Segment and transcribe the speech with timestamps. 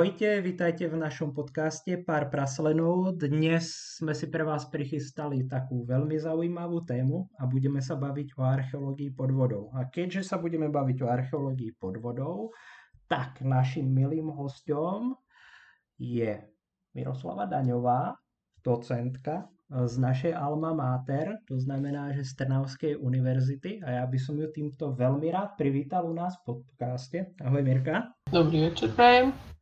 [0.00, 3.20] Ahojte, vítajte v našom podcaste Pár praslenov.
[3.20, 3.68] Dnes
[4.00, 9.12] sme si pre vás prichystali takú veľmi zaujímavú tému a budeme sa baviť o archeológii
[9.12, 9.68] pod vodou.
[9.76, 12.48] A keďže sa budeme baviť o archeológii pod vodou,
[13.12, 15.20] tak našim milým hostom
[16.00, 16.48] je
[16.96, 18.16] Miroslava Daňová,
[18.64, 24.40] docentka z našej Alma Mater, to znamená, že z Trnavskej univerzity a ja by som
[24.40, 27.36] ju týmto veľmi rád privítal u nás v podcaste.
[27.44, 28.16] Ahoj Mirka.
[28.32, 29.59] Dobrý večer, prajem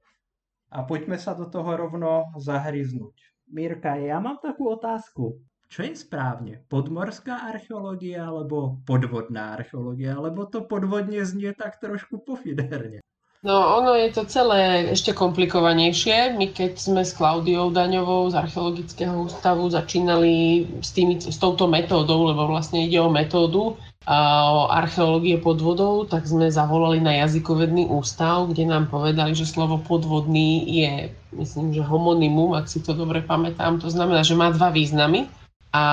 [0.69, 3.17] a poďme sa do toho rovno zahryznúť.
[3.49, 5.41] Mirka, ja mám takú otázku.
[5.69, 6.65] Čo je správne?
[6.69, 10.17] Podmorská archeológia alebo podvodná archeológia?
[10.17, 13.05] Lebo to podvodne znie tak trošku pofiderne.
[13.39, 16.35] No, ono je to celé ešte komplikovanejšie.
[16.35, 22.35] My keď sme s Klaudiou Daňovou z Archeologického ústavu začínali s, tými, s touto metódou,
[22.35, 28.65] lebo vlastne ide o metódu o archeológie podvodov, tak sme zavolali na jazykovedný ústav, kde
[28.65, 33.77] nám povedali, že slovo podvodný je, myslím, že homonymum, ak si to dobre pamätám.
[33.85, 35.29] To znamená, že má dva významy.
[35.69, 35.85] A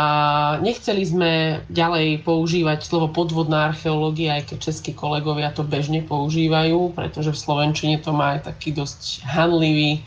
[0.64, 1.32] nechceli sme
[1.68, 8.00] ďalej používať slovo podvodná archeológia, aj keď českí kolegovia to bežne používajú, pretože v Slovenčine
[8.00, 10.00] to má aj taký dosť hanlivý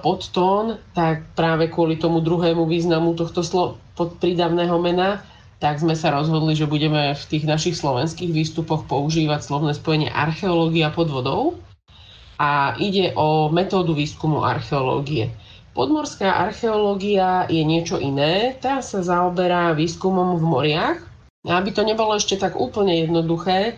[0.00, 5.20] podtón, tak práve kvôli tomu druhému významu tohto slo- prídavného mena,
[5.60, 10.90] tak sme sa rozhodli, že budeme v tých našich slovenských výstupoch používať slovné spojenie archeológia
[10.90, 11.42] pod vodou.
[12.42, 15.30] A ide o metódu výskumu archeológie.
[15.72, 18.52] Podmorská archeológia je niečo iné.
[18.60, 20.98] Tá sa zaoberá výskumom v moriach.
[21.48, 23.74] A aby to nebolo ešte tak úplne jednoduché,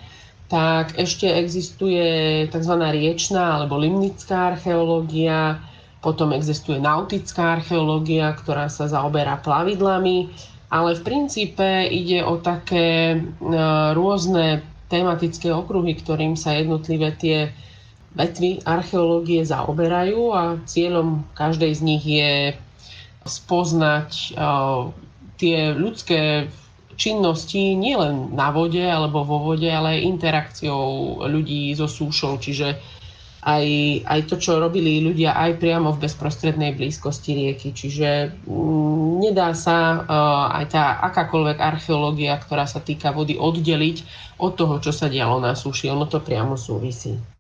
[0.53, 2.05] tak ešte existuje
[2.53, 2.75] tzv.
[2.77, 5.63] riečná alebo limnická archeológia,
[6.05, 10.29] potom existuje nautická archeológia, ktorá sa zaoberá plavidlami,
[10.69, 13.19] ale v princípe ide o také e,
[13.97, 14.61] rôzne
[14.93, 17.49] tematické okruhy, ktorým sa jednotlivé tie
[18.15, 22.33] vetvy archeológie zaoberajú a cieľom každej z nich je
[23.27, 24.95] spoznať uh,
[25.39, 26.47] tie ľudské
[26.95, 30.83] činnosti nielen na vode alebo vo vode, ale aj interakciou
[31.27, 32.79] ľudí so súšou, čiže
[33.45, 33.67] aj,
[34.09, 37.77] aj to, čo robili ľudia aj priamo v bezprostrednej blízkosti rieky.
[37.77, 43.97] Čiže m, mm, nedá sa uh, aj tá akákoľvek archeológia, ktorá sa týka vody, oddeliť
[44.41, 45.93] od toho, čo sa dialo na súši.
[45.93, 47.34] Ono to priamo súvisí.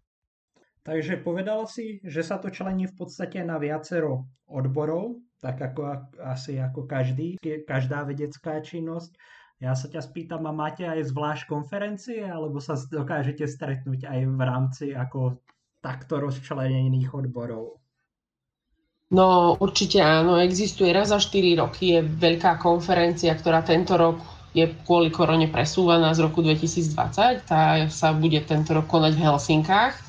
[0.84, 6.60] Takže povedal si, že sa to člení v podstate na viacero odborov, tak ako asi
[6.60, 9.16] ako každý, každá vedecká činnosť.
[9.64, 14.40] Ja sa ťa spýtam, a máte aj zvlášť konferencie, alebo sa dokážete stretnúť aj v
[14.44, 15.40] rámci ako
[15.80, 17.80] takto rozčlenených odborov?
[19.08, 24.20] No určite áno, existuje raz za 4 roky, je veľká konferencia, ktorá tento rok
[24.52, 27.48] je kvôli korone presúvaná z roku 2020.
[27.48, 30.03] Tá sa bude tento rok konať v Helsinkách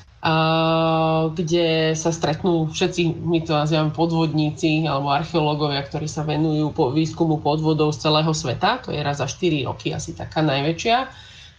[1.36, 7.38] kde sa stretnú všetci, my to nazývame podvodníci alebo archeológovia, ktorí sa venujú po výskumu
[7.38, 8.82] podvodov z celého sveta.
[8.88, 11.06] To je raz za 4 roky asi taká najväčšia.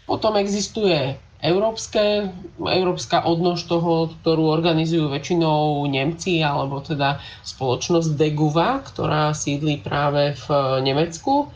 [0.08, 9.38] Potom existuje európske, európska odnož toho, ktorú organizujú väčšinou Nemci alebo teda spoločnosť Deguva, ktorá
[9.38, 10.46] sídli práve v
[10.82, 11.52] Nemecku.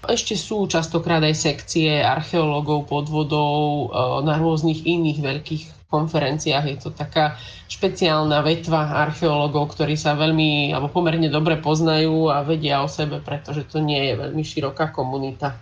[0.00, 3.86] Ešte sú častokrát aj sekcie archeológov podvodov e,
[4.24, 6.64] na rôznych iných veľkých konferenciách.
[6.70, 7.36] Je to taká
[7.68, 13.68] špeciálna vetva archeológov, ktorí sa veľmi alebo pomerne dobre poznajú a vedia o sebe, pretože
[13.68, 15.58] to nie je veľmi široká komunita.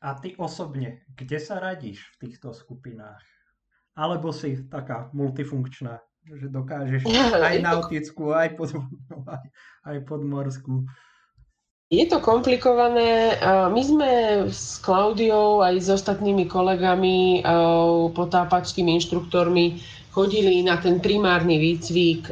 [0.00, 3.20] A ty osobne, kde sa radíš v týchto skupinách?
[3.98, 7.04] Alebo si taká multifunkčná, že dokážeš
[7.50, 8.78] aj nautickú, aj, pod,
[9.34, 9.46] aj,
[9.90, 10.86] aj podmorskú?
[11.90, 13.34] Je to komplikované.
[13.42, 14.10] My sme
[14.46, 17.42] s Klaudiou aj s ostatnými kolegami,
[18.14, 19.82] potápačskými inštruktormi
[20.14, 22.30] chodili na ten primárny výcvik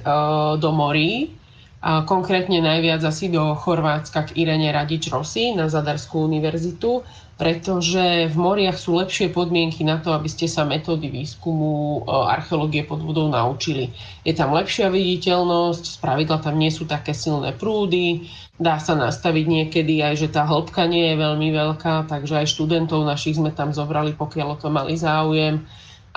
[0.62, 1.34] do morí,
[1.82, 7.02] konkrétne najviac asi do Chorvátska k Irene Radič Rossi na Zadarskú univerzitu
[7.38, 12.98] pretože v moriach sú lepšie podmienky na to, aby ste sa metódy výskumu archeológie pod
[12.98, 13.94] vodou naučili.
[14.26, 18.26] Je tam lepšia viditeľnosť, spravidla tam nie sú také silné prúdy,
[18.58, 23.06] dá sa nastaviť niekedy aj, že tá hĺbka nie je veľmi veľká, takže aj študentov
[23.06, 25.62] našich sme tam zobrali, pokiaľ o to mali záujem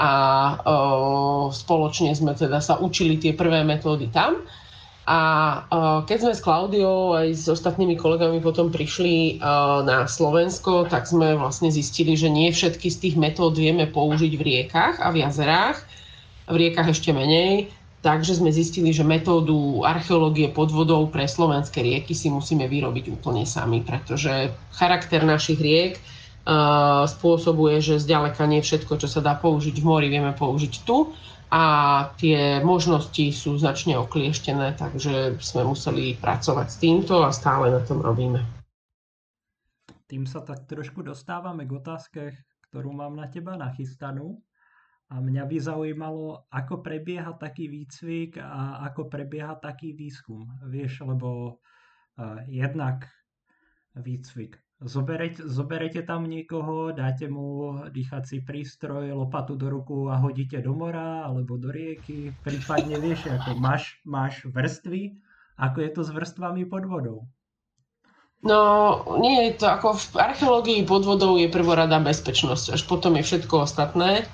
[0.02, 0.12] a
[0.66, 4.42] o, spoločne sme teda sa učili tie prvé metódy tam.
[5.06, 5.20] A
[6.06, 9.42] keď sme s Klaudiou aj s ostatnými kolegami potom prišli
[9.84, 14.46] na Slovensko, tak sme vlastne zistili, že nie všetky z tých metód vieme použiť v
[14.46, 15.84] riekach a v jazerách.
[16.48, 17.74] V riekach ešte menej.
[18.02, 23.46] Takže sme zistili, že metódu archeológie pod vodou pre slovenské rieky si musíme vyrobiť úplne
[23.46, 26.02] sami, pretože charakter našich riek
[27.06, 31.14] spôsobuje, že zďaleka nie všetko, čo sa dá použiť v mori, vieme použiť tu
[31.54, 31.64] a
[32.18, 38.02] tie možnosti sú značne oklieštené, takže sme museli pracovať s týmto a stále na tom
[38.02, 38.42] robíme.
[40.10, 42.22] Tým sa tak trošku dostávame k otázke,
[42.74, 44.42] ktorú mám na teba nachystanú.
[45.12, 50.48] A mňa by zaujímalo, ako prebieha taký výcvik a ako prebieha taký výskum.
[50.72, 51.60] Vieš, lebo
[52.16, 53.12] uh, jednak
[54.00, 60.74] výcvik Zoberete, zoberete tam niekoho, dáte mu dýchací prístroj, lopatu do ruku a hodíte do
[60.74, 62.34] mora alebo do rieky.
[62.42, 65.22] Prípadne vieš, ako máš, máš vrstvy,
[65.62, 67.30] ako je to s vrstvami pod vodou.
[68.42, 68.58] No,
[69.22, 73.70] nie je to ako v archeológii pod vodou je prvorada bezpečnosť, až potom je všetko
[73.70, 74.26] ostatné.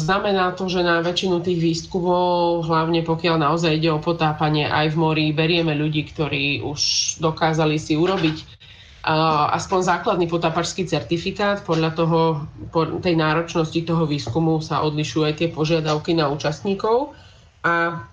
[0.00, 4.96] Znamená to, že na väčšinu tých výskumov, hlavne pokiaľ naozaj ide o potápanie aj v
[4.96, 6.80] mori, berieme ľudí, ktorí už
[7.20, 8.60] dokázali si urobiť
[9.00, 11.64] aspoň základný potápačský certifikát.
[11.64, 12.20] Podľa toho,
[12.68, 17.16] po tej náročnosti toho výskumu sa odlišujú aj tie požiadavky na účastníkov.
[17.64, 18.04] A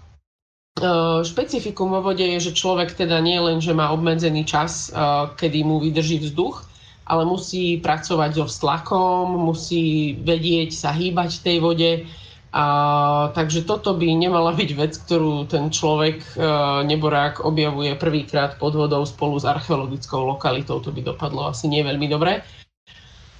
[0.79, 0.83] e,
[1.27, 4.95] špecifikum vo vode je, že človek teda nie len, že má obmedzený čas, e,
[5.35, 6.63] kedy mu vydrží vzduch,
[7.07, 11.91] ale musí pracovať so vztlakom, musí vedieť sa hýbať v tej vode,
[12.57, 12.63] a,
[13.35, 16.47] takže toto by nemala byť vec, ktorú ten človek, e,
[16.87, 20.79] neborák, objavuje prvýkrát pod vodou spolu s archeologickou lokalitou.
[20.79, 22.39] To by dopadlo asi nie veľmi dobre.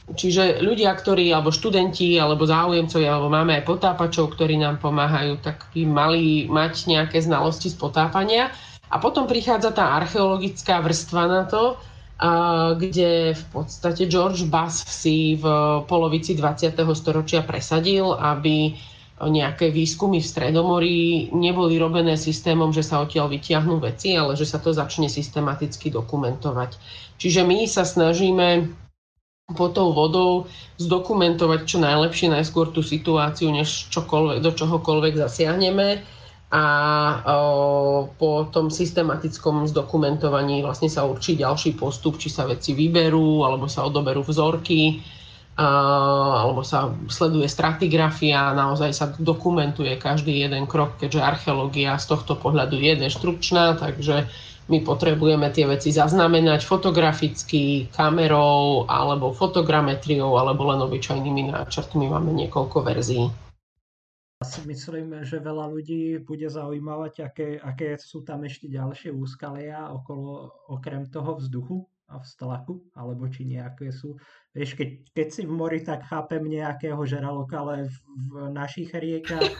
[0.07, 5.67] Čiže ľudia, ktorí, alebo študenti, alebo záujemcovia, alebo máme aj potápačov, ktorí nám pomáhajú, tak
[5.75, 8.47] by mali mať nejaké znalosti z potápania.
[8.87, 11.75] A potom prichádza tá archeologická vrstva na to,
[12.77, 15.45] kde v podstate George Bass si v
[15.85, 16.73] polovici 20.
[16.97, 18.73] storočia presadil, aby
[19.17, 20.99] nejaké výskumy v Stredomorí
[21.33, 26.77] neboli robené systémom, že sa odtiaľ vytiahnú veci, ale že sa to začne systematicky dokumentovať.
[27.17, 28.69] Čiže my sa snažíme
[29.57, 30.45] pod tou vodou
[30.77, 36.16] zdokumentovať čo najlepšie najskôr tú situáciu, než čokoľvek, do čohokoľvek zasiahneme
[36.47, 36.63] a
[38.15, 43.83] po tom systematickom zdokumentovaní vlastne sa určí ďalší postup, či sa veci vyberú alebo sa
[43.83, 45.03] odoberú vzorky,
[45.59, 52.79] alebo sa sleduje stratigrafia, naozaj sa dokumentuje každý jeden krok, keďže archeológia z tohto pohľadu
[52.79, 54.29] je deštrukčná, takže
[54.67, 62.05] my potrebujeme tie veci zaznamenať fotograficky, kamerou, alebo fotogrametriou, alebo len obyčajnými náčrtmi.
[62.11, 63.46] Máme niekoľko verzií.
[64.45, 70.53] Si myslím, že veľa ľudí bude zaujímavať, aké, aké sú tam ešte ďalšie úskalia okolo,
[70.69, 74.13] okrem toho vzduchu a v stlaku, alebo či nejaké sú
[74.53, 77.97] Vieš, keď, keď si v mori, tak chápem nejakého žraloka, ale v,
[78.29, 79.57] v našich riekach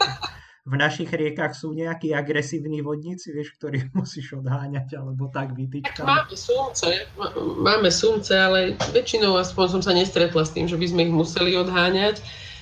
[0.68, 6.04] v našich riekach sú nejakí agresívni vodníci, vieš, ktorých musíš odháňať, alebo tak vytýčkať.
[6.04, 7.08] Máme sumce,
[7.66, 8.60] máme sumce, ale
[8.92, 12.20] väčšinou aspoň som sa nestretla s tým, že by sme ich museli odháňať.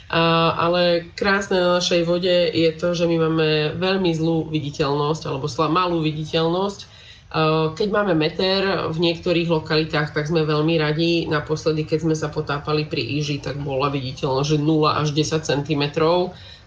[0.10, 3.50] Ale krásne na našej vode je to, že my máme
[3.82, 6.96] veľmi zlú viditeľnosť, alebo malú viditeľnosť
[7.76, 11.28] keď máme meter v niektorých lokalitách, tak sme veľmi radi.
[11.28, 15.84] Naposledy, keď sme sa potápali pri Iži, tak bola viditeľnosť, že 0 až 10 cm.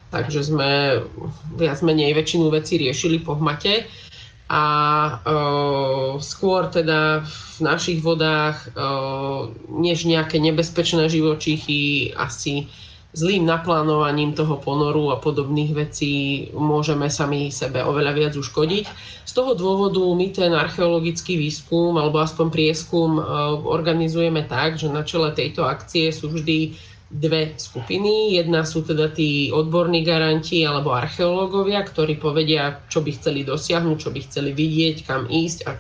[0.09, 1.01] Takže sme
[1.57, 3.89] viac menej väčšinu vecí riešili po hmate.
[4.49, 4.65] A
[5.25, 12.69] uh, skôr teda v našich vodách, uh, než nejaké nebezpečné živočichy, asi
[13.19, 16.13] zlým naplánovaním toho ponoru a podobných vecí
[16.55, 18.85] môžeme sami sebe oveľa viac uškodiť.
[19.27, 23.23] Z toho dôvodu my ten archeologický výskum alebo aspoň prieskum e,
[23.67, 26.79] organizujeme tak, že na čele tejto akcie sú vždy
[27.11, 28.39] dve skupiny.
[28.39, 34.11] Jedna sú teda tí odborní garanti alebo archeológovia, ktorí povedia, čo by chceli dosiahnuť, čo
[34.15, 35.73] by chceli vidieť, kam ísť a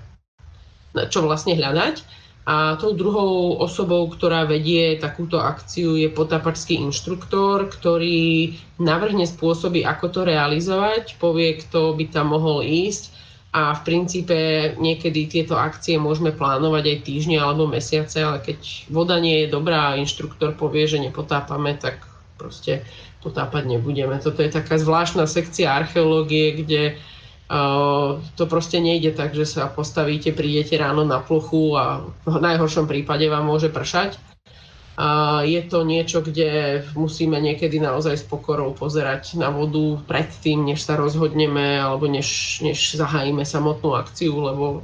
[1.07, 2.17] čo vlastne hľadať.
[2.49, 10.07] A tou druhou osobou, ktorá vedie takúto akciu, je potápačský inštruktor, ktorý navrhne spôsoby, ako
[10.09, 13.12] to realizovať, povie, kto by tam mohol ísť
[13.52, 14.38] a v princípe
[14.76, 19.93] niekedy tieto akcie môžeme plánovať aj týždne alebo mesiace, ale keď voda nie je dobrá
[19.93, 22.00] a inštruktor povie, že nepotápame, tak
[22.37, 22.85] proste
[23.25, 24.21] potápať nebudeme.
[24.21, 26.83] Toto je taká zvláštna sekcia archeológie, kde
[28.37, 33.25] to proste nejde tak, že sa postavíte, prídete ráno na plochu a v najhoršom prípade
[33.25, 34.21] vám môže pršať.
[34.99, 40.83] A je to niečo, kde musíme niekedy naozaj s pokorou pozerať na vodu predtým, než
[40.83, 44.83] sa rozhodneme alebo než, než zahájime samotnú akciu, lebo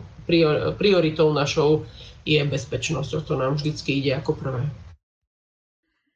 [0.78, 1.82] prioritou našou
[2.22, 3.10] je bezpečnosť.
[3.10, 4.62] O to nám vždycky ide ako prvé.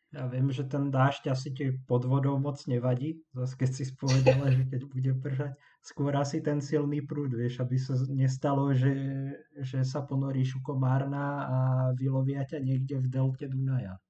[0.08, 4.48] Ja viem, že ten dážď asi ti pod vodou moc nevadí, zase keď si spovedala,
[4.56, 5.52] že keď bude pršať,
[5.84, 8.96] skôr asi ten silný prúd, vieš, aby sa nestalo, že,
[9.60, 11.58] že sa ponoríš u Komárna a
[11.92, 14.00] vylovia ťa niekde v delte Dunaja.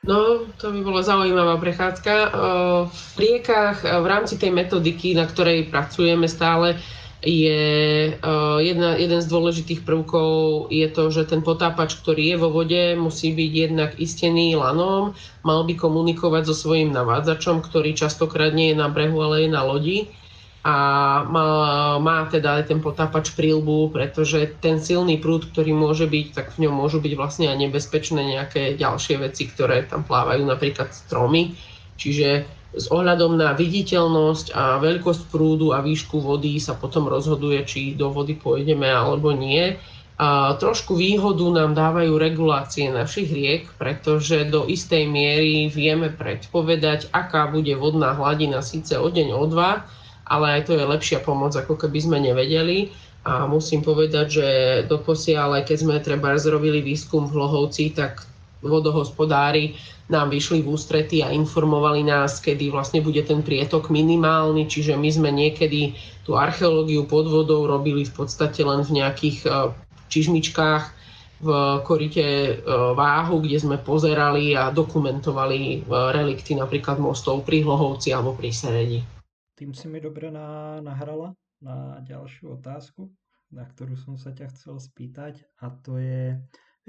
[0.00, 2.12] No, to by bola zaujímavá prechádzka.
[2.88, 6.80] V riekach v rámci tej metodiky, na ktorej pracujeme stále,
[7.20, 7.64] je
[8.64, 13.36] jedna, jeden z dôležitých prvkov je to, že ten potápač, ktorý je vo vode, musí
[13.36, 15.12] byť jednak istený lanom,
[15.44, 19.62] mal by komunikovať so svojím navádzačom, ktorý častokrát nie je na brehu, ale je na
[19.64, 20.08] lodi
[20.60, 20.76] a
[21.24, 21.48] má,
[22.00, 26.68] má teda aj ten potápač prílbu, pretože ten silný prúd, ktorý môže byť, tak v
[26.68, 31.56] ňom môžu byť vlastne aj nebezpečné nejaké ďalšie veci, ktoré tam plávajú, napríklad stromy.
[31.96, 37.80] Čiže s ohľadom na viditeľnosť a veľkosť prúdu a výšku vody sa potom rozhoduje, či
[37.98, 39.74] do vody pôjdeme alebo nie.
[40.20, 47.48] A trošku výhodu nám dávajú regulácie našich riek, pretože do istej miery vieme predpovedať, aká
[47.48, 49.80] bude vodná hladina síce o deň, o dva,
[50.28, 52.92] ale aj to je lepšia pomoc, ako keby sme nevedeli.
[53.24, 54.48] A musím povedať, že
[54.88, 58.29] doposiaľ, keď sme treba zrobili výskum v Hlohovci, tak
[58.60, 59.76] vodohospodári
[60.10, 65.10] nám vyšli v ústrety a informovali nás, kedy vlastne bude ten prietok minimálny, čiže my
[65.10, 65.94] sme niekedy
[66.26, 69.48] tú archeológiu pod vodou robili v podstate len v nejakých e,
[70.10, 70.84] čižmičkách
[71.40, 71.48] v
[71.88, 72.52] korite e,
[72.92, 79.00] váhu, kde sme pozerali a dokumentovali e, relikty napríklad mostov pri Hlohovci alebo pri Seredi.
[79.56, 81.32] Tým si mi dobre na, nahrala
[81.64, 83.08] na ďalšiu otázku,
[83.52, 86.36] na ktorú som sa ťa chcel spýtať a to je,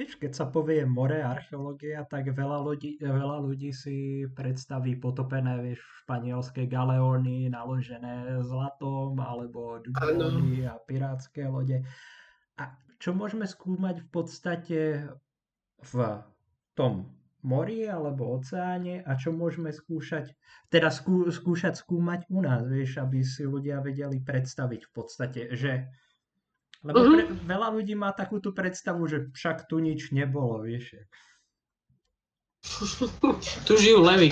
[0.02, 5.86] vieš, keď sa povie more, archeológia, tak veľa ľudí, veľa ľudí si predstaví potopené, vieš,
[6.02, 11.86] španielské galeóny naložené zlatom alebo dubóny a pirátske lode.
[12.58, 14.80] A čo môžeme skúmať v podstate
[15.86, 15.94] v
[16.74, 17.14] tom
[17.46, 20.34] mori alebo oceáne a čo môžeme skúšať,
[20.74, 25.94] teda skú, skúšať skúmať u nás, vieš, aby si ľudia vedeli predstaviť v podstate, že
[26.82, 30.98] lebo pre, veľa ľudí má takúto predstavu, že však tu nič nebolo, vieš.
[33.68, 34.30] tu žijú levy.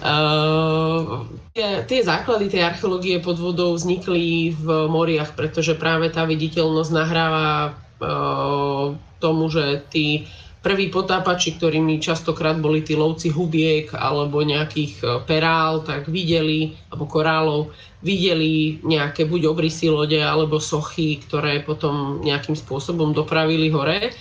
[0.00, 6.90] Uh, tie, tie základy tej archeológie pod vodou vznikli v moriach, pretože práve tá viditeľnosť
[6.92, 10.28] nahráva uh, tomu, že tí
[10.68, 17.08] prví potápači, ktorými častokrát boli tí lovci hubiek alebo nejakých e, perál, tak videli, alebo
[17.08, 17.72] korálov,
[18.04, 24.12] videli nejaké buď obrysy lode alebo sochy, ktoré potom nejakým spôsobom dopravili hore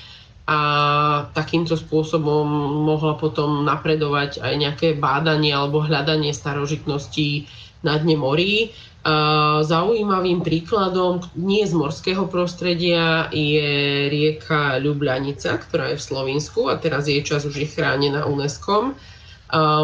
[0.48, 0.60] a
[1.36, 2.48] takýmto spôsobom
[2.88, 7.44] mohla potom napredovať aj nejaké bádanie alebo hľadanie starožitností
[7.84, 8.72] na dne morí.
[9.64, 13.64] Zaujímavým príkladom nie z morského prostredia je
[14.12, 19.00] rieka Ľubľanica, ktorá je v Slovensku a teraz jej čas už je chránená UNESCO.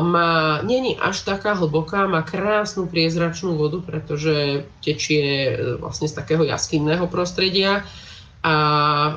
[0.03, 6.43] Má, není až taká hlboká, má krásnu priezračnú vodu, pretože tečie e, vlastne z takého
[6.43, 7.87] jaskinného prostredia
[8.43, 8.57] a
[9.07, 9.13] e,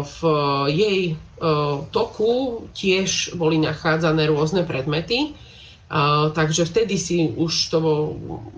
[0.00, 0.18] v
[0.72, 1.14] jej e,
[1.92, 5.36] toku tiež boli nachádzané rôzne predmety
[6.32, 8.00] takže vtedy si už to bol,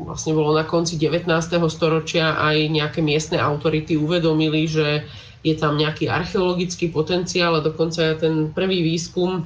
[0.06, 1.26] vlastne bolo na konci 19.
[1.66, 5.02] storočia aj nejaké miestne autority uvedomili, že
[5.42, 9.42] je tam nejaký archeologický potenciál a dokonca aj ten prvý výskum,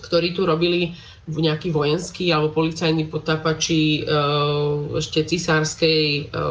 [0.00, 0.94] ktorý tu robili
[1.24, 4.12] v nejaký vojenský alebo policajní potápači e,
[5.00, 6.44] ešte cisárskej, e,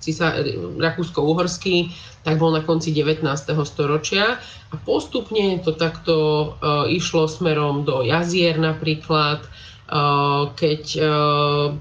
[0.00, 0.40] cisá,
[0.80, 1.92] rakúsko-uhorský,
[2.24, 3.20] tak bol na konci 19.
[3.68, 4.40] storočia
[4.72, 6.46] a postupne to takto e,
[6.96, 9.44] išlo smerom do jazier napríklad,
[10.52, 11.00] keď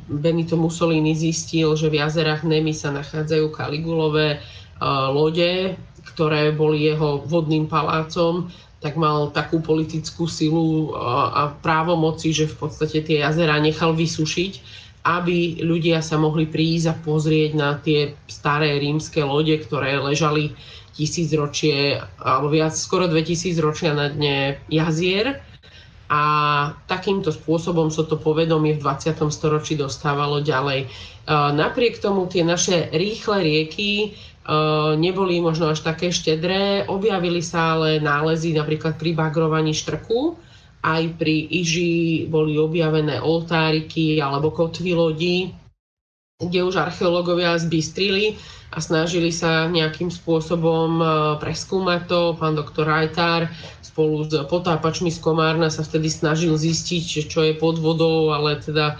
[0.07, 4.39] Benito Mussolini zistil, že v jazerách Nemy sa nachádzajú Kaligulové
[5.11, 5.75] lode,
[6.15, 13.01] ktoré boli jeho vodným palácom, tak mal takú politickú silu a právomoci, že v podstate
[13.01, 14.53] tie jazera nechal vysušiť,
[15.07, 20.53] aby ľudia sa mohli prísť a pozrieť na tie staré rímske lode, ktoré ležali
[20.93, 25.41] tisíc ročie, alebo viac, skoro 2000 ročia na dne jazier
[26.09, 26.21] a
[26.87, 29.27] takýmto spôsobom sa to povedomie v 20.
[29.27, 30.87] storočí dostávalo ďalej.
[31.29, 34.15] Napriek tomu tie naše rýchle rieky
[34.95, 40.39] neboli možno až také štedré, objavili sa ale nálezy napríklad pri bagrovaní štrku,
[40.87, 45.51] aj pri iži boli objavené oltáriky alebo kotvy lodí,
[46.39, 48.39] kde už archeológovia zbystrili
[48.71, 51.01] a snažili sa nejakým spôsobom
[51.43, 52.21] preskúmať to.
[52.39, 53.51] Pán doktor Rajtár
[53.83, 58.95] spolu s potápačmi z Komárna sa vtedy snažil zistiť, čo je pod vodou, ale teda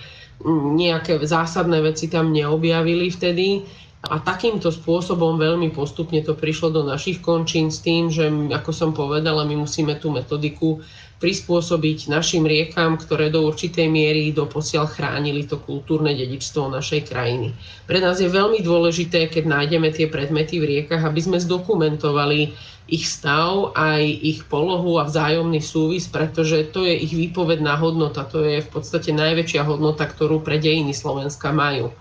[0.75, 3.63] nejaké zásadné veci tam neobjavili vtedy.
[4.07, 8.89] A takýmto spôsobom veľmi postupne to prišlo do našich končín s tým, že ako som
[8.95, 10.79] povedala, my musíme tú metodiku
[11.17, 17.57] prispôsobiť našim riekam, ktoré do určitej miery doposiaľ chránili to kultúrne dedičstvo našej krajiny.
[17.89, 22.53] Pre nás je veľmi dôležité, keď nájdeme tie predmety v riekach, aby sme zdokumentovali
[22.87, 28.45] ich stav, aj ich polohu a vzájomný súvis, pretože to je ich výpovedná hodnota, to
[28.45, 31.91] je v podstate najväčšia hodnota, ktorú pre dejiny Slovenska majú.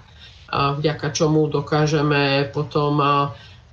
[0.52, 3.02] Vďaka čomu dokážeme potom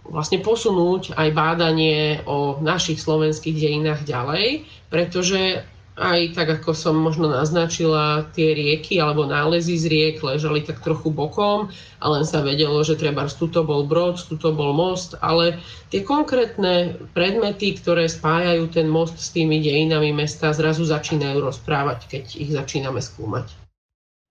[0.04, 5.64] vlastne posunúť aj bádanie o našich slovenských dejinách ďalej, pretože
[5.94, 11.14] aj tak, ako som možno naznačila, tie rieky alebo nálezy z riek ležali tak trochu
[11.14, 11.70] bokom
[12.02, 15.62] a len sa vedelo, že treba tuto bol brod, tuto bol most, ale
[15.94, 22.24] tie konkrétne predmety, ktoré spájajú ten most s tými dejinami mesta, zrazu začínajú rozprávať, keď
[22.42, 23.54] ich začíname skúmať.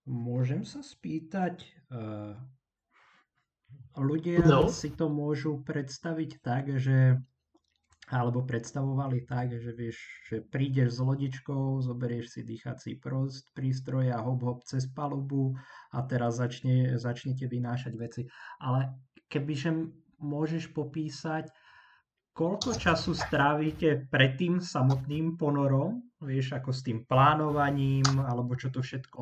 [0.02, 1.62] Môžem sa spýtať,
[3.96, 4.68] ľudia no.
[4.72, 7.20] si to môžu predstaviť tak, že
[8.12, 9.96] alebo predstavovali tak, že vieš,
[10.28, 15.56] že prídeš s lodičkou, zoberieš si dýchací prost, prístroj a hop hop cez palubu
[15.94, 18.22] a teraz začne, začnete vynášať veci.
[18.60, 18.92] Ale
[19.32, 19.88] kebyže
[20.20, 21.48] môžeš popísať,
[22.32, 28.80] koľko času strávite pred tým samotným ponorom, vieš, ako s tým plánovaním, alebo čo to
[28.80, 29.20] všetko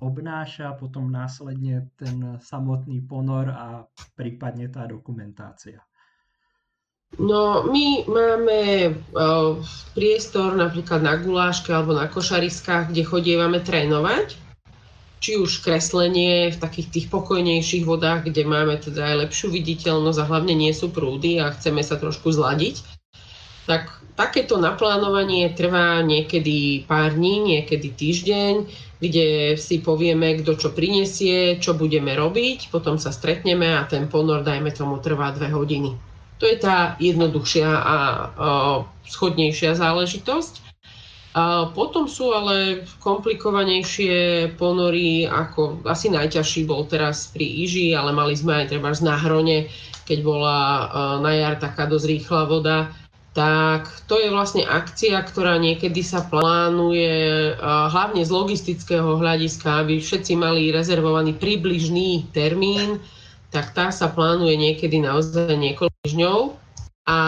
[0.00, 3.66] obnáša, potom následne ten samotný ponor a
[4.14, 5.82] prípadne tá dokumentácia.
[7.14, 9.54] No, my máme uh,
[9.94, 14.43] priestor napríklad na guláške alebo na košariskách, kde chodievame trénovať
[15.24, 20.28] či už kreslenie v takých tých pokojnejších vodách, kde máme teda aj lepšiu viditeľnosť a
[20.28, 22.84] hlavne nie sú prúdy a chceme sa trošku zladiť,
[23.64, 23.88] tak
[24.20, 28.54] takéto naplánovanie trvá niekedy pár dní, niekedy týždeň,
[29.00, 34.44] kde si povieme, kto čo prinesie, čo budeme robiť, potom sa stretneme a ten ponor,
[34.44, 35.96] dajme tomu, trvá dve hodiny.
[36.36, 37.96] To je tá jednoduchšia a
[39.08, 40.63] schodnejšia záležitosť.
[41.34, 48.38] A potom sú ale komplikovanejšie ponory, ako asi najťažší bol teraz pri Iži, ale mali
[48.38, 49.66] sme aj treba na Hrone,
[50.06, 50.82] keď bola e,
[51.26, 52.78] na jar taká dosť rýchla voda,
[53.34, 59.98] tak to je vlastne akcia, ktorá niekedy sa plánuje e, hlavne z logistického hľadiska, aby
[59.98, 63.02] všetci mali rezervovaný približný termín,
[63.50, 66.38] tak tá sa plánuje niekedy naozaj niekoľko týždňov
[67.04, 67.20] a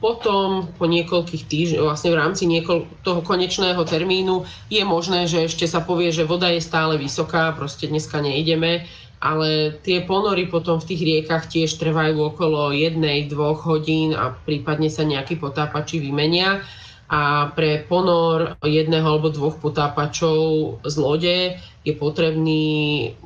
[0.00, 5.68] potom po niekoľkých týždňoch, vlastne v rámci niekoľ, toho konečného termínu je možné, že ešte
[5.68, 8.88] sa povie, že voda je stále vysoká, proste dneska neideme,
[9.20, 14.88] ale tie ponory potom v tých riekach tiež trvajú okolo jednej, dvoch hodín a prípadne
[14.88, 16.64] sa nejakí potápači vymenia.
[17.12, 21.36] A pre ponor jedného alebo dvoch potápačov z lode
[21.84, 22.64] je potrebný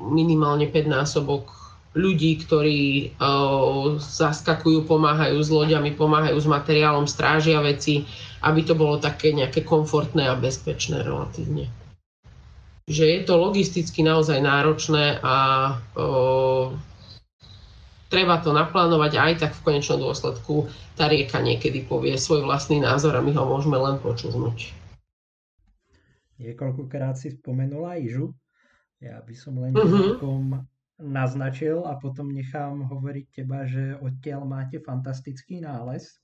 [0.03, 1.58] minimálne 5 násobok
[1.97, 8.05] ľudí, ktorí uh, zaskakujú, pomáhajú s loďami, pomáhajú s materiálom, strážia veci,
[8.45, 11.73] aby to bolo také nejaké komfortné a bezpečné relatívne.
[12.89, 15.37] Že je to logisticky naozaj náročné a
[15.97, 16.73] uh,
[18.13, 23.17] treba to naplánovať aj tak v konečnom dôsledku tá rieka niekedy povie svoj vlastný názor
[23.17, 24.77] a my ho môžeme len počúvnuť.
[26.39, 28.31] Niekoľkokrát si spomenula Ižu.
[29.03, 30.19] Ja by som len uh-huh
[30.99, 36.19] naznačil a potom nechám hovoriť teba, že odtiaľ máte fantastický nález,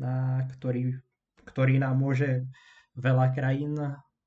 [0.00, 0.96] na ktorý,
[1.44, 2.48] ktorý nám môže
[2.96, 3.76] veľa krajín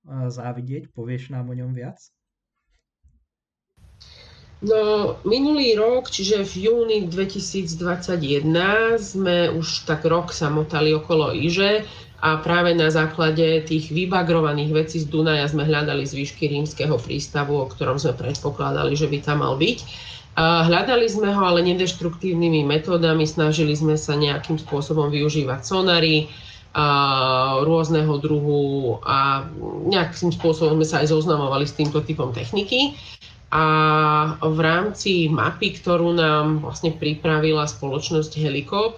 [0.07, 0.93] závidieť.
[0.93, 1.97] Povieš nám o ňom viac?
[4.63, 8.47] No, minulý rok, čiže v júni 2021,
[8.95, 11.83] sme už tak rok samotali okolo Iže
[12.23, 17.67] a práve na základe tých vybagrovaných vecí z Dunaja sme hľadali zvyšky rímskeho prístavu, o
[17.67, 19.79] ktorom sme predpokladali, že by tam mal byť.
[20.39, 26.31] Hľadali sme ho ale nedeštruktívnymi metódami, snažili sme sa nejakým spôsobom využívať sonary,
[26.73, 29.45] a rôzneho druhu a
[29.85, 32.97] nejakým spôsobom sme sa aj zoznamovali s týmto typom techniky.
[33.53, 33.65] A
[34.41, 38.97] v rámci mapy, ktorú nám vlastne pripravila spoločnosť Helikop,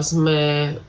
[0.00, 0.40] sme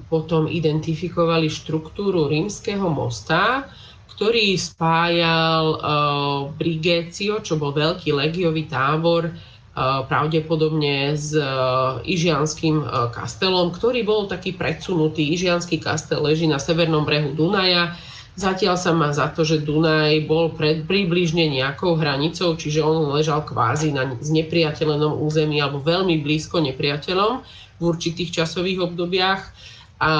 [0.07, 3.67] potom identifikovali štruktúru rímskeho mosta,
[4.15, 13.75] ktorý spájal uh, Brigécio, čo bol veľký legiový tábor, uh, pravdepodobne s uh, Ižianským kastelom,
[13.75, 15.35] ktorý bol taký predsunutý.
[15.35, 17.99] Ižianský kastel leží na severnom brehu Dunaja.
[18.39, 23.43] Zatiaľ sa má za to, že Dunaj bol pred, približne nejakou hranicou, čiže on ležal
[23.43, 27.43] kvázi na znepriateľenom území alebo veľmi blízko nepriateľom
[27.79, 29.41] v určitých časových obdobiach
[29.99, 30.11] a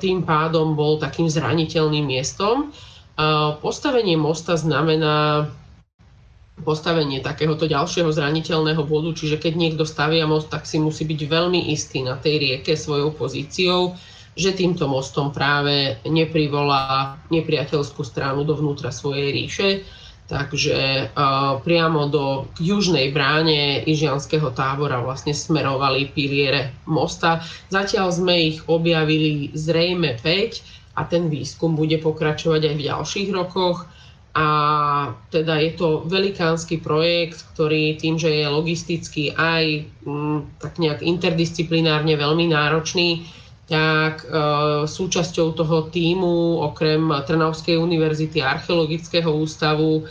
[0.00, 2.72] tým pádom bol takým zraniteľným miestom.
[3.64, 5.48] Postavenie mosta znamená
[6.60, 11.68] postavenie takéhoto ďalšieho zraniteľného bodu, čiže keď niekto stavia most, tak si musí byť veľmi
[11.72, 13.92] istý na tej rieke svojou pozíciou,
[14.36, 19.68] že týmto mostom práve neprivolá nepriateľskú stranu dovnútra svojej ríše.
[20.26, 27.46] Takže uh, priamo do južnej bráne Ižianského tábora vlastne smerovali piliere mosta.
[27.70, 33.86] Zatiaľ sme ich objavili zrejme 5 a ten výskum bude pokračovať aj v ďalších rokoch.
[34.36, 34.46] A
[35.32, 42.18] teda je to velikánsky projekt, ktorý tým, že je logisticky aj m, tak nejak interdisciplinárne
[42.18, 43.24] veľmi náročný,
[43.66, 44.26] tak e,
[44.86, 50.02] súčasťou toho týmu okrem Trnavskej univerzity a archeologického ústavu e,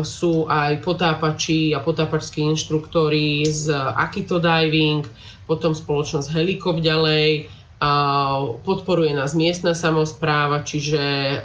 [0.00, 5.04] sú aj potápači a potápačskí inštruktori z Akito Diving,
[5.44, 7.92] potom spoločnosť Helikop ďalej, a
[8.66, 11.36] podporuje nás miestna samozpráva, čiže e,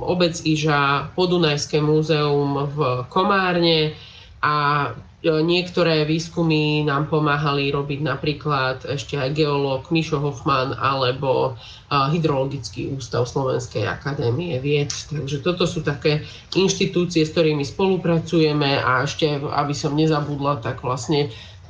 [0.00, 2.78] obec Iža, Podunajské múzeum v
[3.12, 3.92] Komárne
[4.40, 4.54] a
[4.88, 12.96] E, niektoré výskumy nám pomáhali robiť napríklad ešte aj geológ Mišo Hoffman alebo e, Hydrologický
[12.96, 14.88] ústav Slovenskej akadémie vied.
[14.88, 16.24] Takže toto sú také
[16.56, 21.28] inštitúcie, s ktorými spolupracujeme a ešte, aby som nezabudla, tak vlastne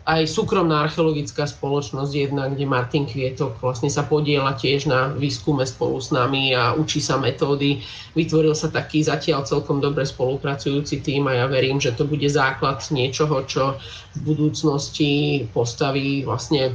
[0.09, 6.01] aj súkromná archeologická spoločnosť jedna, kde Martin Kvietok vlastne sa podiela tiež na výskume spolu
[6.01, 7.85] s nami a učí sa metódy.
[8.17, 12.81] Vytvoril sa taký zatiaľ celkom dobre spolupracujúci tým a ja verím, že to bude základ
[12.89, 13.77] niečoho, čo
[14.17, 16.73] v budúcnosti postaví vlastne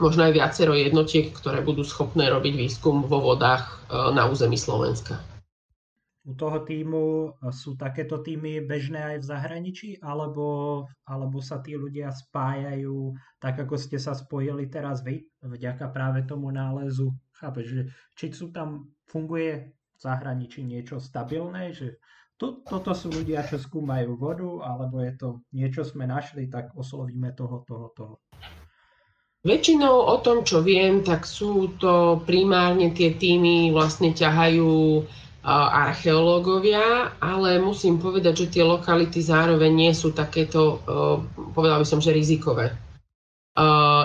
[0.00, 5.33] možno aj viacero jednotiek, ktoré budú schopné robiť výskum vo vodách e, na území Slovenska
[6.24, 11.76] u toho týmu e, sú takéto týmy bežné aj v zahraničí, alebo, alebo sa tí
[11.76, 17.12] ľudia spájajú tak, ako ste sa spojili teraz vy, vďaka práve tomu nálezu.
[17.36, 17.82] Chápeš, že
[18.16, 22.00] či sú tam, funguje v zahraničí niečo stabilné, že
[22.34, 27.30] to, toto sú ľudia, čo skúmajú vodu, alebo je to niečo sme našli, tak oslovíme
[27.36, 28.14] toho, toho, toho.
[29.44, 35.04] Väčšinou o tom, čo viem, tak sú to primárne tie týmy vlastne ťahajú
[35.44, 40.80] archeológovia, ale musím povedať, že tie lokality zároveň nie sú takéto,
[41.52, 42.72] povedal by som, že rizikové.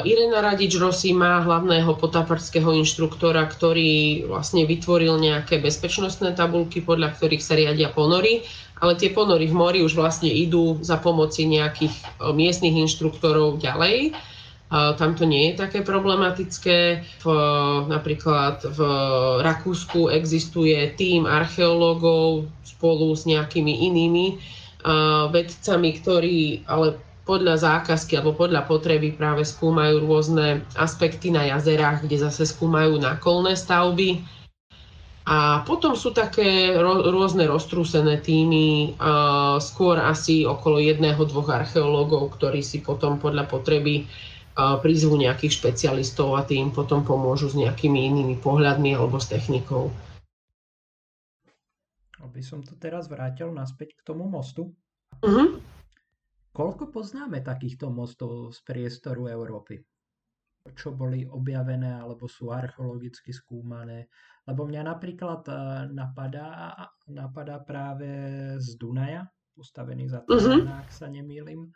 [0.06, 7.41] Irena Radič Rossi má hlavného potáparského inštruktora, ktorý vlastne vytvoril nejaké bezpečnostné tabulky, podľa ktorých
[7.41, 8.45] sa riadia ponory,
[8.78, 11.95] ale tie ponory v mori už vlastne idú za pomoci nejakých
[12.36, 14.13] miestnych inštruktorov ďalej
[14.69, 17.01] tam to nie je také problematické.
[17.21, 17.25] V,
[17.89, 18.79] napríklad v
[19.41, 24.38] Rakúsku existuje tým archeológov spolu s nejakými inými
[25.34, 32.25] vedcami, ktorí ale podľa zákazky alebo podľa potreby práve skúmajú rôzne aspekty na jazerách, kde
[32.25, 34.25] zase skúmajú nákolné stavby.
[35.29, 38.97] A potom sú také rôzne roztrúsené týmy,
[39.62, 44.10] skôr asi okolo jedného, dvoch archeológov, ktorí si potom podľa potreby
[44.84, 49.88] prizvú nejakých špecialistov a tým potom pomôžu s nejakými inými pohľadmi alebo s technikou.
[52.19, 54.76] Aby som to teraz vrátil naspäť k tomu mostu.
[55.24, 55.58] Uh-huh.
[56.52, 59.80] Koľko poznáme takýchto mostov z priestoru Európy?
[60.76, 64.12] Čo boli objavené alebo sú archeologicky skúmané?
[64.43, 65.54] Lebo mňa napríklad e,
[65.95, 66.76] napadá,
[67.08, 68.10] napadá práve
[68.60, 69.24] z Dunaja,
[69.56, 70.67] postavený za to, uh-huh.
[70.84, 71.72] ak sa nemýlim.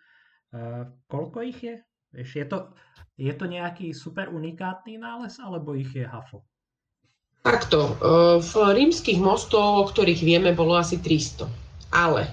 [0.54, 1.76] Uh, koľko ich je?
[2.14, 2.58] Vieš, je to,
[3.18, 6.46] je to nejaký super unikátny nález, alebo ich je hafo?
[7.42, 7.80] Takto.
[7.82, 7.94] E,
[8.40, 11.50] v rímskych mostoch, o ktorých vieme, bolo asi 300.
[11.92, 12.30] Ale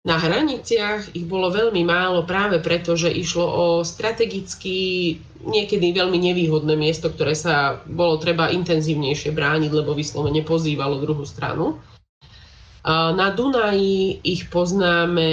[0.00, 6.72] na hraniciach ich bolo veľmi málo práve preto, že išlo o strategicky niekedy veľmi nevýhodné
[6.72, 11.76] miesto, ktoré sa bolo treba intenzívnejšie brániť, lebo vyslovene pozývalo druhú stranu.
[12.88, 15.30] Na Dunaji ich poznáme,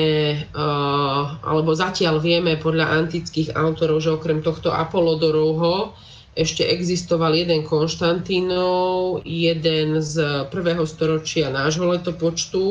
[1.47, 5.95] alebo zatiaľ vieme podľa antických autorov, že okrem tohto Apolodorovho
[6.36, 12.65] ešte existoval jeden Konštantínov, jeden z prvého storočia nášho letopočtu.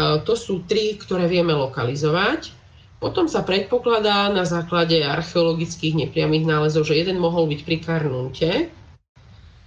[0.00, 2.50] To sú tri, ktoré vieme lokalizovať.
[2.96, 8.72] Potom sa predpokladá na základe archeologických nepriamých nálezov, že jeden mohol byť pri Karnunte,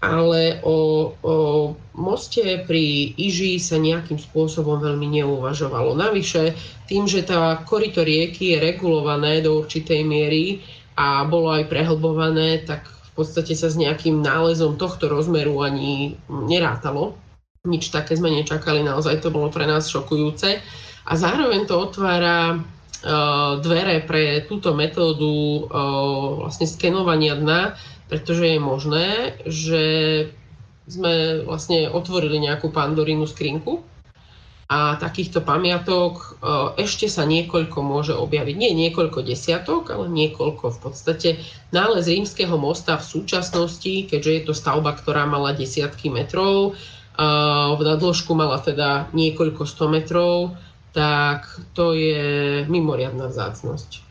[0.06, 1.36] ale o, o
[1.98, 5.98] moste pri Iži sa nejakým spôsobom veľmi neuvažovalo.
[5.98, 6.54] Navyše,
[6.86, 10.62] tým, že tá korito rieky je regulované do určitej miery
[10.96, 17.15] a bolo aj prehlbované, tak v podstate sa s nejakým nálezom tohto rozmeru ani nerátalo.
[17.65, 20.62] Nič také sme nečakali, naozaj to bolo pre nás šokujúce.
[21.06, 22.62] A zároveň to otvára
[23.62, 25.70] dvere pre túto metódu
[26.41, 29.08] vlastne skenovania dna, pretože je možné,
[29.50, 29.84] že
[30.86, 33.82] sme vlastne otvorili nejakú pandorínu skrinku
[34.70, 36.26] a takýchto pamiatok e,
[36.82, 38.56] ešte sa niekoľko môže objaviť.
[38.58, 41.30] Nie niekoľko desiatok, ale niekoľko v podstate.
[41.70, 46.78] Nález rímskeho mosta v súčasnosti, keďže je to stavba, ktorá mala desiatky metrov,
[47.15, 50.60] v nadložku mala teda niekoľko sto metrov,
[50.91, 54.05] tak to je mimoriadná vzácnosť.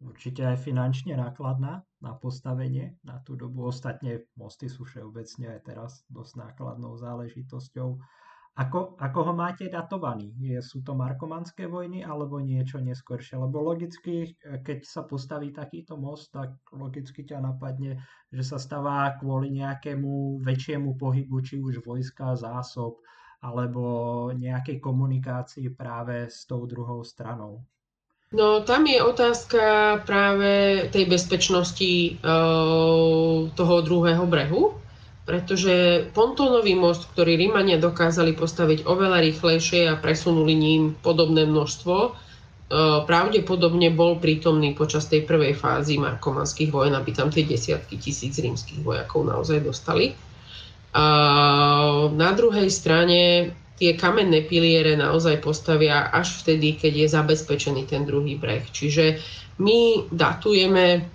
[0.00, 3.68] Určite aj finančne nákladná na postavenie na tú dobu.
[3.68, 8.00] Ostatne mosty sú všeobecne aj teraz dosť nákladnou záležitosťou.
[8.56, 10.32] Ako, ako ho máte datovaný?
[10.40, 13.38] Je, sú to markomanské vojny alebo niečo neskôršie?
[13.38, 18.00] Lebo logicky, keď sa postaví takýto most, tak logicky ťa napadne,
[18.32, 23.04] že sa stáva kvôli nejakému väčšiemu pohybu, či už vojska, zásob,
[23.40, 27.64] alebo nejakej komunikácii práve s tou druhou stranou.
[28.30, 29.62] No tam je otázka
[30.06, 34.78] práve tej bezpečnosti uh, toho druhého brehu,
[35.26, 42.10] pretože pontónový most, ktorý Rímania dokázali postaviť oveľa rýchlejšie a presunuli ním podobné množstvo, e,
[43.06, 48.82] pravdepodobne bol prítomný počas tej prvej fázy markomanských vojen, aby tam tie desiatky tisíc rímskych
[48.82, 50.18] vojakov naozaj dostali.
[50.98, 51.06] A
[52.10, 58.36] na druhej strane tie kamenné piliere naozaj postavia až vtedy, keď je zabezpečený ten druhý
[58.36, 58.60] breh.
[58.68, 59.16] Čiže
[59.56, 61.08] my datujeme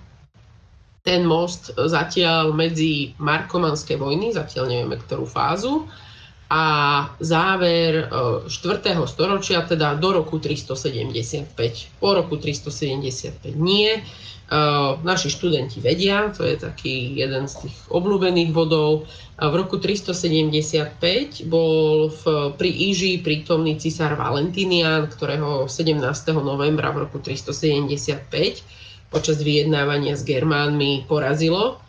[1.06, 5.86] ten most zatiaľ medzi Markomanské vojny, zatiaľ nevieme ktorú fázu,
[6.46, 6.64] a
[7.18, 8.06] záver
[8.46, 8.46] 4.
[8.46, 11.98] E, storočia, teda do roku 375.
[11.98, 13.98] Po roku 375 nie.
[13.98, 14.00] E,
[15.02, 19.10] naši študenti vedia, to je taký jeden z tých obľúbených bodov.
[19.36, 22.22] V roku 375 bol v,
[22.54, 25.98] pri Iži prítomný cisár Valentinian, ktorého 17.
[26.40, 31.85] novembra v roku 375 počas vyjednávania s Germánmi porazilo.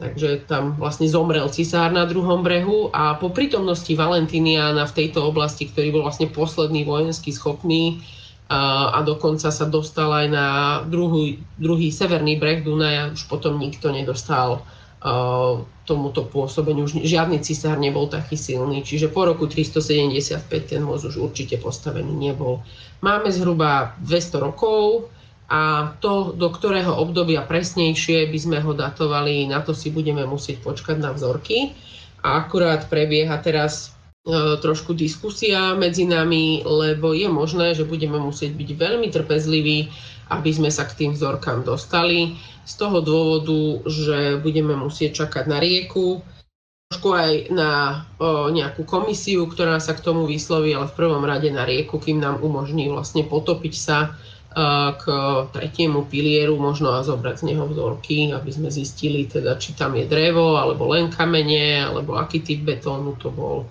[0.00, 5.68] Takže tam vlastne zomrel cisár na druhom brehu a po prítomnosti Valentiniana v tejto oblasti,
[5.68, 8.00] ktorý bol vlastne posledný vojensky schopný
[8.48, 10.46] a, a dokonca sa dostal aj na
[10.88, 14.64] druhý, druhý severný breh Dunaja, už potom nikto nedostal
[15.04, 16.88] a, tomuto pôsobeniu.
[16.88, 22.16] Už žiadny cisár nebol taký silný, čiže po roku 375 ten most už určite postavený
[22.16, 22.64] nebol.
[23.04, 25.12] Máme zhruba 200 rokov,
[25.50, 30.62] a to, do ktorého obdobia presnejšie by sme ho datovali, na to si budeme musieť
[30.62, 31.74] počkať na vzorky.
[32.22, 33.90] A akurát prebieha teraz
[34.22, 39.90] e, trošku diskusia medzi nami, lebo je možné, že budeme musieť byť veľmi trpezliví,
[40.30, 42.38] aby sme sa k tým vzorkám dostali.
[42.62, 46.22] Z toho dôvodu, že budeme musieť čakať na rieku,
[46.94, 51.50] trošku aj na o, nejakú komisiu, ktorá sa k tomu vysloví, ale v prvom rade
[51.50, 54.14] na rieku, kým nám umožní vlastne potopiť sa
[54.98, 55.04] k
[55.54, 60.10] tretiemu pilieru možno a zobrať z neho vzorky, aby sme zistili teda, či tam je
[60.10, 63.62] drevo, alebo len kamene, alebo aký typ betónu to bol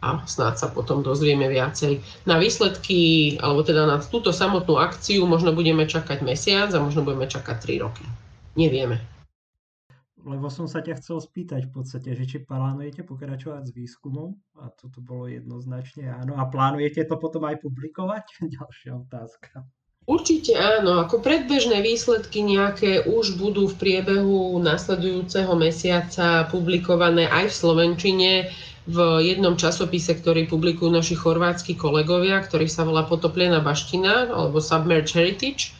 [0.00, 2.00] a snáď sa potom dozvieme viacej.
[2.24, 7.28] Na výsledky, alebo teda na túto samotnú akciu možno budeme čakať mesiac a možno budeme
[7.28, 8.04] čakať 3 roky.
[8.56, 8.96] Nevieme.
[10.20, 14.68] Lebo som sa ťa chcel spýtať v podstate, že či plánujete pokračovať s výskumom a
[14.68, 16.36] toto bolo jednoznačne áno.
[16.36, 18.24] A plánujete to potom aj publikovať?
[18.56, 19.64] Ďalšia otázka.
[20.10, 27.54] Určite áno, ako predbežné výsledky nejaké už budú v priebehu nasledujúceho mesiaca publikované aj v
[27.54, 28.30] Slovenčine
[28.90, 35.14] v jednom časopise, ktorý publikujú naši chorvátsky kolegovia, ktorý sa volá Potoplená baština alebo Submerged
[35.14, 35.76] Heritage.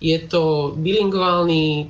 [0.00, 1.84] Je to bilingválny e,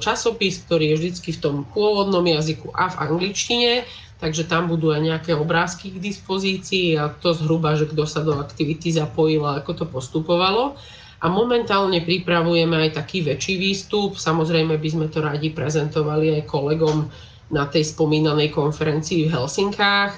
[0.00, 3.84] časopis, ktorý je vždy v tom pôvodnom jazyku a v angličtine,
[4.16, 8.36] takže tam budú aj nejaké obrázky k dispozícii a to zhruba, že kto sa do
[8.36, 10.76] aktivity zapojil a ako to postupovalo.
[11.20, 14.20] A momentálne pripravujeme aj taký väčší výstup.
[14.20, 17.08] Samozrejme by sme to radi prezentovali aj kolegom
[17.48, 20.12] na tej spomínanej konferencii v Helsinkách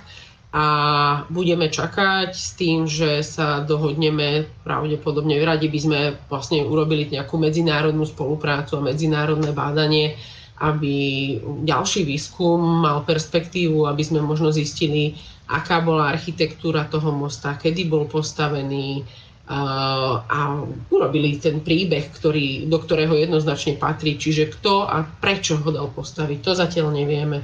[0.48, 0.66] a
[1.28, 5.36] budeme čakať s tým, že sa dohodneme pravdepodobne.
[5.44, 6.00] Radi by sme
[6.32, 10.16] vlastne urobili nejakú medzinárodnú spoluprácu a medzinárodné bádanie,
[10.58, 10.94] aby
[11.64, 15.14] ďalší výskum mal perspektívu, aby sme možno zistili,
[15.48, 19.06] aká bola architektúra toho mosta, kedy bol postavený,
[19.48, 20.60] a
[20.92, 26.38] urobili ten príbeh, ktorý, do ktorého jednoznačne patrí, čiže kto a prečo ho dal postaviť,
[26.44, 27.40] to zatiaľ nevieme.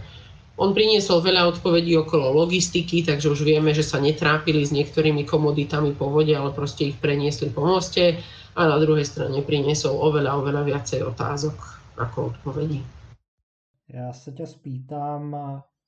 [0.60, 5.96] On priniesol veľa odpovedí okolo logistiky, takže už vieme, že sa netrápili s niektorými komoditami
[5.96, 8.20] po vode, ale proste ich preniesli po moste
[8.54, 11.56] a na druhej strane priniesol oveľa, oveľa viacej otázok
[11.98, 12.84] ako odpovedí.
[13.88, 15.36] Ja sa ťa spýtam,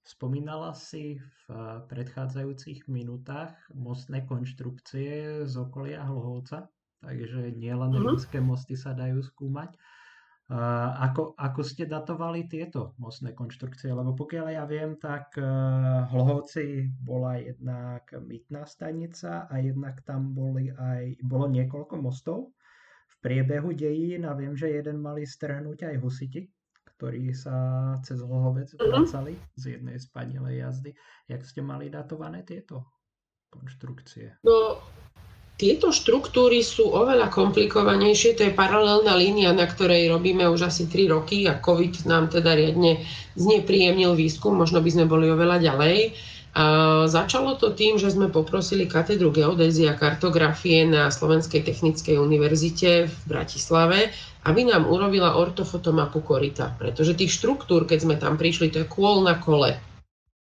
[0.06, 6.70] Spomínala si v eh, predchádzajúcich minútach mostné konštrukcie z okolia Hlohovca,
[7.02, 8.14] takže nielen mm-hmm.
[8.14, 9.74] rímske mosty sa dajú skúmať.
[10.46, 13.90] ako, ako ste datovali tieto mostné konštrukcie?
[13.90, 20.70] Lebo pokiaľ ja viem, tak uh, Hlohovci bola jednak mytná stanica a jednak tam boli
[20.70, 22.54] aj, bolo niekoľko mostov
[23.10, 26.46] v priebehu dejín a viem, že jeden mali strhnúť aj husiti,
[26.96, 27.54] ktorí sa
[28.00, 28.80] cez Hlohovec mhm.
[28.80, 30.90] vracali z jednej spanilej jazdy.
[31.28, 32.88] Jak ste mali datované tieto
[33.52, 34.40] konštrukcie?
[34.42, 34.80] No,
[35.56, 41.16] tieto štruktúry sú oveľa komplikovanejšie, to je paralelná línia, na ktorej robíme už asi 3
[41.16, 43.00] roky a COVID nám teda riadne
[43.40, 46.12] znepríjemnil výskum, možno by sme boli oveľa ďalej.
[47.06, 53.16] Začalo to tým, že sme poprosili katedru geodézie a kartografie na Slovenskej technickej univerzite v
[53.28, 54.08] Bratislave,
[54.48, 59.20] aby nám urobila ortofotomapu korita, pretože tých štruktúr, keď sme tam prišli, to je kôl
[59.20, 59.76] na kole.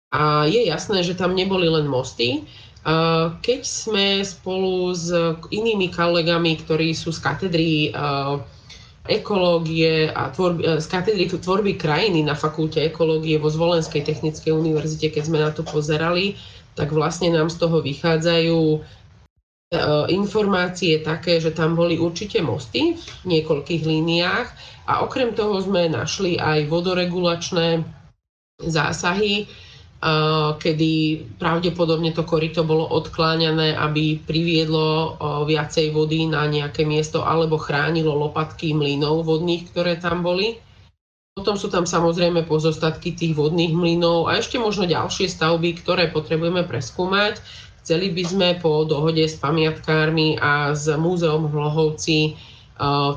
[0.09, 2.49] A je jasné, že tam neboli len mosty,
[3.45, 5.13] keď sme spolu s
[5.53, 7.93] inými kolegami, ktorí sú z katedry
[9.09, 15.23] ekológie a tvorby, z katedry tvorby krajiny na fakulte ekológie vo Zvolenskej technickej univerzite, keď
[15.25, 16.37] sme na to pozerali,
[16.77, 18.85] tak vlastne nám z toho vychádzajú
[20.09, 24.49] informácie také, že tam boli určite mosty v niekoľkých líniách
[24.89, 27.85] a okrem toho sme našli aj vodoregulačné
[28.65, 29.45] zásahy,
[30.63, 30.93] kedy
[31.43, 38.71] pravdepodobne to korito bolo odkláňané, aby priviedlo viacej vody na nejaké miesto alebo chránilo lopatky
[38.79, 40.63] mlynov vodných, ktoré tam boli.
[41.35, 46.63] Potom sú tam samozrejme pozostatky tých vodných mlynov a ešte možno ďalšie stavby, ktoré potrebujeme
[46.67, 47.43] preskúmať.
[47.83, 52.39] Chceli by sme po dohode s pamiatkármi a s múzeom Hlohovci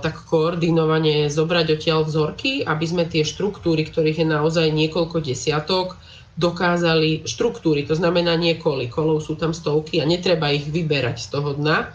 [0.02, 5.94] tak koordinovane zobrať odtiaľ vzorky, aby sme tie štruktúry, ktorých je naozaj niekoľko desiatok,
[6.40, 11.28] dokázali štruktúry, to znamená nie koly, kolov sú tam stovky a netreba ich vyberať z
[11.28, 11.92] toho dna.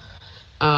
[0.57, 0.73] A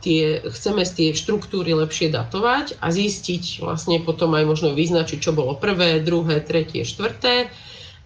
[0.00, 5.60] tie, chceme tie štruktúry lepšie datovať a zistiť vlastne potom aj možno vyznačiť, čo bolo
[5.60, 7.52] prvé, druhé, tretie, štvrté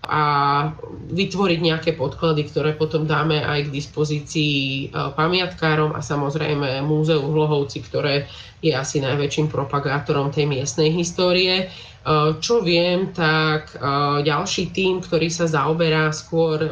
[0.06, 0.22] a
[1.10, 7.82] vytvoriť nejaké podklady, ktoré potom dáme aj k dispozícii e, pamiatkárom a samozrejme Múzeu Hlohovci,
[7.82, 8.30] ktoré
[8.62, 11.66] je asi najväčším propagátorom tej miestnej histórie.
[12.06, 13.80] Eh, čo viem, tak eh,
[14.22, 16.62] ďalší tým, ktorý sa zaoberá skôr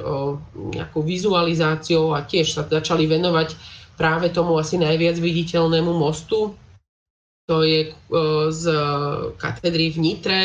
[0.55, 3.59] nejakou vizualizáciou a tiež sa začali venovať
[3.99, 6.55] práve tomu asi najviac viditeľnému mostu,
[7.45, 7.93] to je
[8.49, 8.65] z
[9.37, 10.41] katedry v Nitre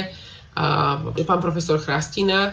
[0.54, 2.52] a pán profesor Chrastina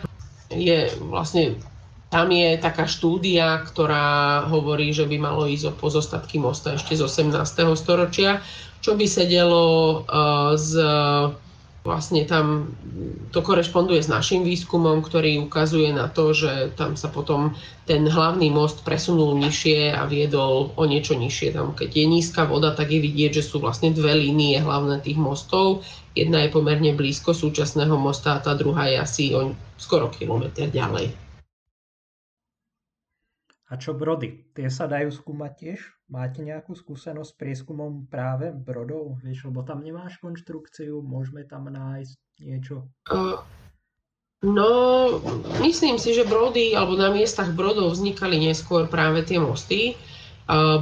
[0.57, 1.61] je vlastne
[2.07, 7.03] tam je taká štúdia, ktorá hovorí, že by malo ísť o pozostatky mosta ešte z
[7.03, 7.35] 18.
[7.75, 8.41] storočia,
[8.79, 10.07] čo by sedelo
[10.55, 10.73] z
[11.87, 12.75] vlastne tam
[13.31, 17.55] to korešponduje s našim výskumom, ktorý ukazuje na to, že tam sa potom
[17.87, 21.55] ten hlavný most presunul nižšie a viedol o niečo nižšie.
[21.55, 25.15] Tam, keď je nízka voda, tak je vidieť, že sú vlastne dve línie hlavné tých
[25.15, 25.87] mostov.
[26.17, 31.13] Jedna je pomerne blízko súčasného mosta a tá druhá je asi o skoro kilometr ďalej.
[33.67, 34.49] A čo brody?
[34.55, 35.81] Tie sa dajú skúmať tiež?
[36.07, 39.19] Máte nejakú skúsenosť s prieskumom práve brodov?
[39.27, 42.15] Vieš, lebo tam nemáš konštrukciu, môžeme tam nájsť
[42.47, 42.87] niečo?
[43.11, 43.43] Uh,
[44.47, 44.71] no,
[45.67, 49.99] myslím si, že brody, alebo na miestach brodov vznikali neskôr práve tie mosty.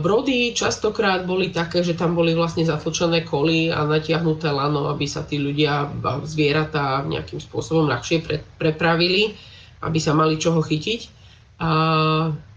[0.05, 5.24] Brody častokrát boli také, že tam boli vlastne zatlčené koly a natiahnuté lano, aby sa
[5.24, 5.88] tí ľudia
[6.29, 9.33] zvieratá nejakým spôsobom ľahšie pre, prepravili,
[9.81, 11.24] aby sa mali čoho chytiť.
[11.64, 11.70] A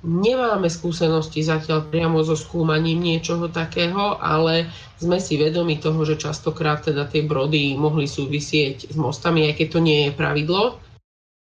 [0.03, 4.67] nemáme skúsenosti zatiaľ priamo so skúmaním niečoho takého, ale
[4.99, 9.67] sme si vedomi toho, že častokrát teda tie brody mohli súvisieť s mostami, aj keď
[9.71, 10.75] to nie je pravidlo.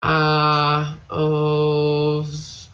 [0.06, 0.16] A
[1.10, 2.22] o,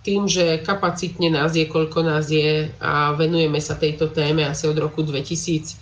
[0.04, 4.76] tým, že kapacitne nás je, koľko nás je a venujeme sa tejto téme asi od
[4.76, 5.80] roku 2017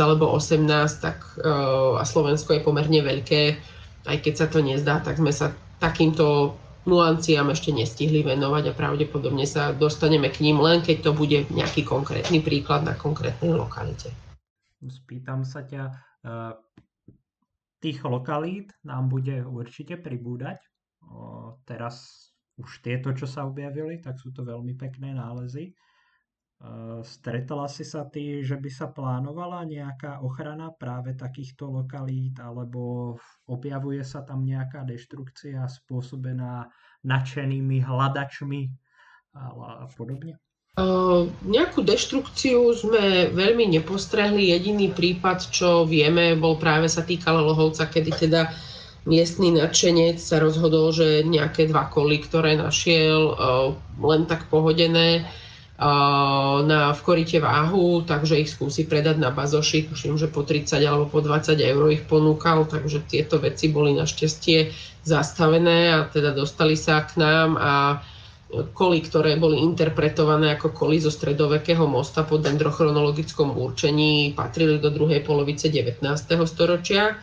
[0.00, 0.64] alebo 18,
[1.04, 3.60] tak o, a Slovensko je pomerne veľké,
[4.08, 5.52] aj keď sa to nezdá, tak sme sa
[5.84, 6.56] takýmto
[6.88, 11.84] nuanciám ešte nestihli venovať a pravdepodobne sa dostaneme k ním len keď to bude nejaký
[11.84, 14.08] konkrétny príklad na konkrétnej lokalite.
[14.80, 15.92] Spýtam sa ťa,
[16.24, 16.52] eh,
[17.84, 20.60] tých lokalít nám bude určite pribúdať.
[21.64, 22.28] Teraz
[22.60, 25.72] už tieto, čo sa objavili, tak sú to veľmi pekné nálezy.
[26.60, 33.16] Eh, stretla si sa ty, že by sa plánovala nejaká ochrana práve takýchto lokalít, alebo
[33.48, 36.68] objavuje sa tam nejaká deštrukcia spôsobená
[37.00, 38.68] nadšenými hľadačmi
[39.32, 40.36] a podobne?
[40.76, 44.52] Uh, nejakú deštrukciu sme veľmi nepostrehli.
[44.52, 48.52] Jediný prípad, čo vieme, bol práve sa týkal Lohovca, kedy teda
[49.08, 55.24] miestný nadšenec sa rozhodol, že nejaké dva koly, ktoré našiel uh, len tak pohodené,
[55.80, 59.88] na, v korite váhu, takže ich skúsi predať na bazoši.
[59.88, 64.76] Tuším, že po 30 alebo po 20 eur ich ponúkal, takže tieto veci boli našťastie
[65.08, 68.04] zastavené a teda dostali sa k nám a
[68.76, 75.24] koly, ktoré boli interpretované ako koly zo stredovekého mosta po dendrochronologickom určení, patrili do druhej
[75.24, 76.04] polovice 19.
[76.44, 77.16] storočia.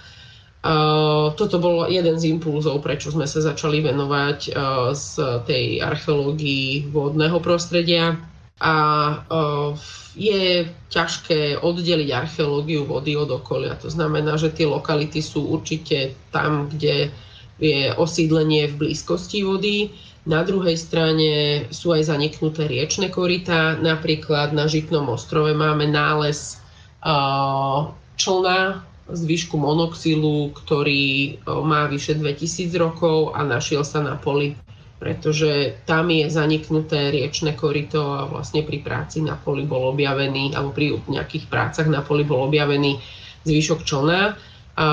[1.38, 4.40] Toto bol jeden z impulzov, prečo sme sa začali venovať
[4.92, 5.12] z
[5.48, 8.18] tej archeológii vodného prostredia
[8.58, 8.76] a
[10.18, 13.78] je ťažké oddeliť archeológiu vody od okolia.
[13.86, 17.14] To znamená, že tie lokality sú určite tam, kde
[17.62, 19.94] je osídlenie v blízkosti vody.
[20.26, 21.32] Na druhej strane
[21.70, 23.78] sú aj zaniknuté riečne korytá.
[23.78, 26.58] Napríklad na Žitnom ostrove máme nález
[28.18, 28.60] člna
[29.08, 34.60] z výšku monoxilu, ktorý má vyše 2000 rokov a našiel sa na poli
[34.98, 40.74] pretože tam je zaniknuté riečne korito a vlastne pri práci na poli bol objavený, alebo
[40.74, 42.98] pri nejakých prácach na poli bol objavený
[43.46, 44.34] zvyšok člna.
[44.78, 44.88] A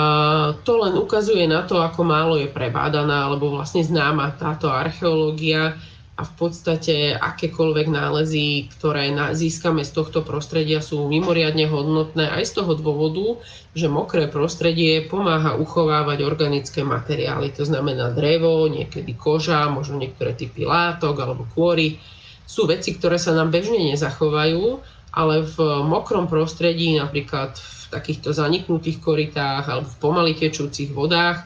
[0.64, 5.76] to len ukazuje na to, ako málo je prebádaná alebo vlastne známa táto archeológia
[6.14, 12.62] a v podstate akékoľvek nálezy, ktoré získame z tohto prostredia sú mimoriadne hodnotné aj z
[12.62, 13.42] toho dôvodu,
[13.74, 20.62] že mokré prostredie pomáha uchovávať organické materiály, to znamená drevo, niekedy koža, možno niektoré typy
[20.62, 21.98] látok alebo kôry.
[22.46, 24.78] Sú veci, ktoré sa nám bežne nezachovajú,
[25.18, 31.42] ale v mokrom prostredí, napríklad v takýchto zaniknutých korytách alebo v pomaly tečúcich vodách,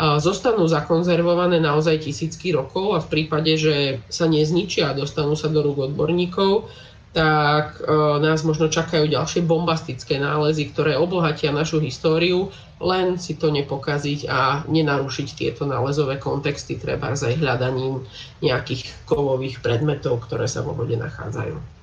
[0.00, 5.60] zostanú zakonzervované naozaj tisícky rokov a v prípade, že sa nezničia a dostanú sa do
[5.60, 6.72] rúk odborníkov,
[7.10, 7.90] tak e,
[8.22, 12.48] nás možno čakajú ďalšie bombastické nálezy, ktoré obohatia našu históriu,
[12.78, 18.06] len si to nepokaziť a nenarušiť tieto nálezové kontexty, treba aj hľadaním
[18.40, 21.79] nejakých kovových predmetov, ktoré sa vo vode nachádzajú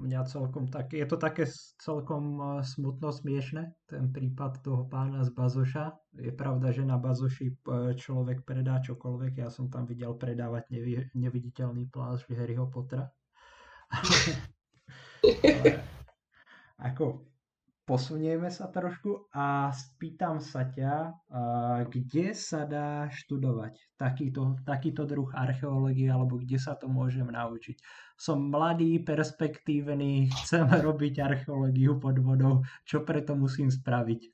[0.00, 1.44] mňa celkom tak, je to také
[1.78, 5.92] celkom eh, smutno smiešne, ten prípad toho pána z Bazoša.
[6.16, 11.04] Je pravda, že na Bazoši eh, človek predá čokoľvek, ja som tam videl predávať nevy,
[11.12, 13.12] neviditeľný plášť Harryho Pottera.
[16.88, 17.30] Ako
[17.90, 21.10] posunieme sa trošku a spýtam sa ťa,
[21.90, 27.82] kde sa dá študovať takýto, takýto druh archeológie alebo kde sa to môžem naučiť.
[28.20, 34.28] Som mladý, perspektívny, chcem robiť archeológiu pod vodou, čo preto musím spraviť?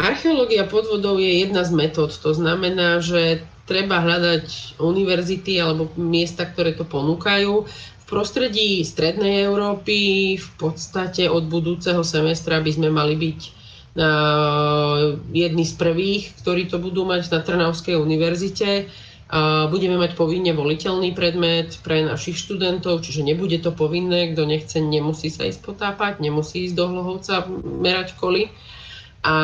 [0.00, 2.08] Archeológia pod vodou je jedna z metód.
[2.24, 7.68] To znamená, že treba hľadať univerzity alebo miesta, ktoré to ponúkajú
[8.08, 13.40] prostredí Strednej Európy v podstate od budúceho semestra by sme mali byť
[14.00, 14.12] na
[15.36, 18.88] jedni z prvých, ktorí to budú mať na Trnavskej univerzite.
[19.68, 25.28] Budeme mať povinne voliteľný predmet pre našich študentov, čiže nebude to povinné, kto nechce, nemusí
[25.28, 28.48] sa ísť potápať, nemusí ísť do Hlohovca merať koly.
[29.20, 29.36] A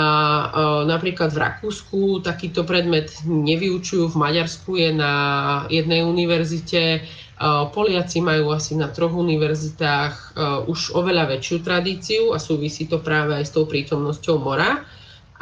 [0.89, 5.13] napríklad v Rakúsku takýto predmet nevyučujú, v Maďarsku je na
[5.69, 7.05] jednej univerzite,
[7.75, 10.39] Poliaci majú asi na troch univerzitách
[10.71, 14.87] už oveľa väčšiu tradíciu a súvisí to práve aj s tou prítomnosťou mora.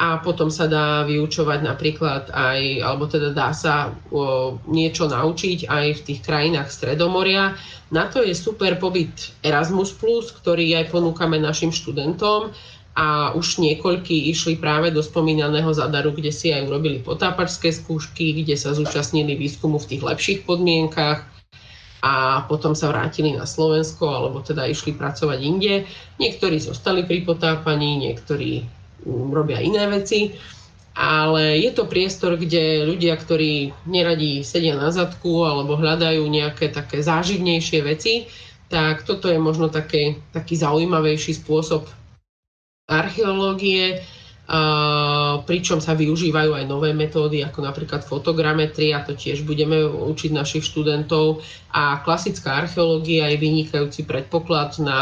[0.01, 3.93] A potom sa dá vyučovať napríklad aj, alebo teda dá sa
[4.65, 7.53] niečo naučiť aj v tých krajinách Stredomoria.
[7.93, 9.93] Na to je super pobyt Erasmus+,
[10.41, 12.49] ktorý aj ponúkame našim študentom
[12.97, 18.57] a už niekoľkí išli práve do spomínaného zadaru, kde si aj urobili potápačské skúšky, kde
[18.57, 21.25] sa zúčastnili výskumu v tých lepších podmienkach
[22.03, 25.87] a potom sa vrátili na Slovensko alebo teda išli pracovať inde.
[26.19, 30.33] Niektorí zostali pri potápaní, niektorí robia iné veci,
[30.93, 37.01] ale je to priestor, kde ľudia, ktorí neradi sedia na zadku alebo hľadajú nejaké také
[37.01, 38.29] záživnejšie veci,
[38.69, 41.89] tak toto je možno také, taký zaujímavejší spôsob
[42.89, 44.05] archeológie,
[45.47, 51.39] pričom sa využívajú aj nové metódy, ako napríklad fotogrametria, to tiež budeme učiť našich študentov.
[51.71, 54.99] A klasická archeológia je vynikajúci predpoklad na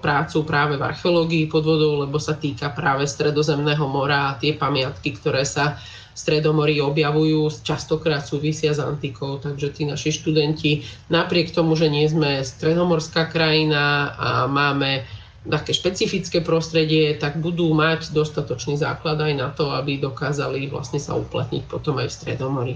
[0.00, 5.20] prácu práve v archeológii pod vodou, lebo sa týka práve Stredozemného mora a tie pamiatky,
[5.20, 5.76] ktoré sa
[6.10, 12.08] v Stredomorí objavujú, častokrát súvisia s antikou, takže tí naši študenti, napriek tomu, že nie
[12.10, 15.06] sme stredomorská krajina a máme
[15.48, 21.16] také špecifické prostredie, tak budú mať dostatočný základ aj na to, aby dokázali vlastne sa
[21.16, 22.74] uplatniť potom aj v Stredomori.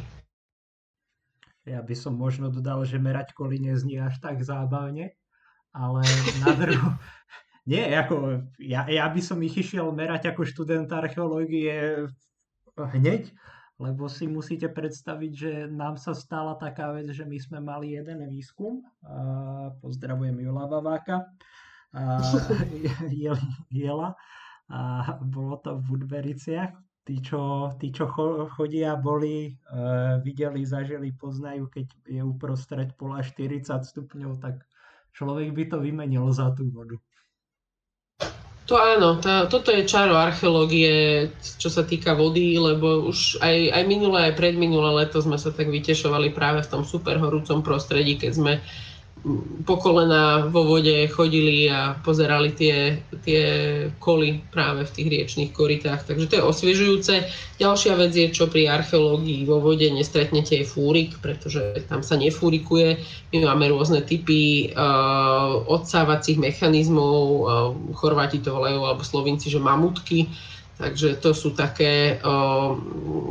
[1.64, 5.16] Ja by som možno dodal, že merať koly neznie až tak zábavne,
[5.72, 6.00] ale
[6.44, 6.88] na druhú...
[7.64, 12.04] Nie, ako, ja, ja by som ich išiel merať ako študent archeológie
[12.76, 13.32] hneď,
[13.80, 18.20] lebo si musíte predstaviť, že nám sa stala taká vec, že my sme mali jeden
[18.28, 18.84] výskum,
[19.80, 21.24] pozdravujem Jula Baváka,
[21.94, 22.18] a
[23.70, 24.10] Jela,
[24.68, 24.78] a
[25.22, 26.74] bolo to v Budbericiach.
[27.04, 28.08] Tí, čo, tí, čo
[28.56, 34.64] chodia, boli, uh, videli, zažili, poznajú, keď je uprostred pola 40 stupňov, tak
[35.12, 36.96] človek by to vymenil za tú vodu.
[38.64, 41.28] To áno, tá, toto je čaro archeológie,
[41.60, 45.68] čo sa týka vody, lebo už aj, aj minulé, aj predminulé leto sme sa tak
[45.68, 48.93] vytešovali práve v tom super horúcom prostredí, keď sme po
[49.64, 53.42] kolena vo vode chodili a pozerali tie, tie
[53.96, 56.04] koly práve v tých riečných koritách.
[56.04, 57.14] Takže to je osviežujúce.
[57.56, 63.00] Ďalšia vec je, čo pri archeológii vo vode nestretnete je fúrik, pretože tam sa nefúrikuje.
[63.32, 67.46] My máme rôzne typy uh, odsávacích mechanizmov, uh,
[67.96, 70.28] Chorváti to volajú, alebo Slovinci, že mamutky.
[70.74, 72.74] Takže to sú také uh,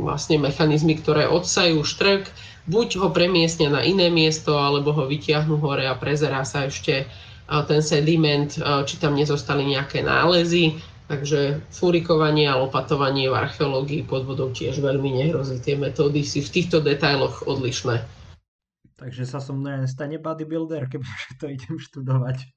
[0.00, 2.28] vlastne mechanizmy, ktoré odsajú štrk,
[2.68, 7.04] buď ho premiestnia na iné miesto, alebo ho vytiahnu hore a prezerá sa ešte
[7.44, 8.48] ten sediment,
[8.88, 10.80] či tam nezostali nejaké nálezy.
[11.12, 15.60] Takže furikovanie a lopatovanie v archeológii pod vodou tiež veľmi nehrozí.
[15.60, 18.00] Tie metódy si v týchto detailoch odlišné.
[18.96, 22.48] Takže sa som stane bodybuilder, keďže to idem študovať.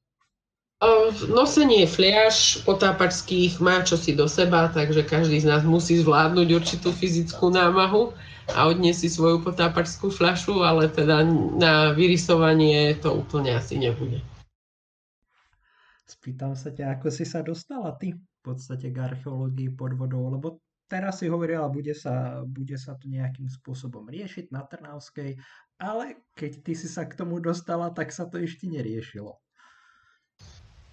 [1.25, 7.49] Nosenie fliaž potápačských má čosi do seba, takže každý z nás musí zvládnuť určitú fyzickú
[7.49, 8.13] námahu
[8.53, 11.25] a odniesie si svoju potápačskú fľašu, ale teda
[11.57, 14.21] na vyrysovanie to úplne asi nebude.
[16.05, 20.61] Spýtam sa ťa, ako si sa dostala ty v podstate k archeológii pod vodou, lebo
[20.85, 25.41] teraz si hovorila, bude sa, bude sa to nejakým spôsobom riešiť na Trnavskej,
[25.81, 29.41] ale keď ty si sa k tomu dostala, tak sa to ešte neriešilo.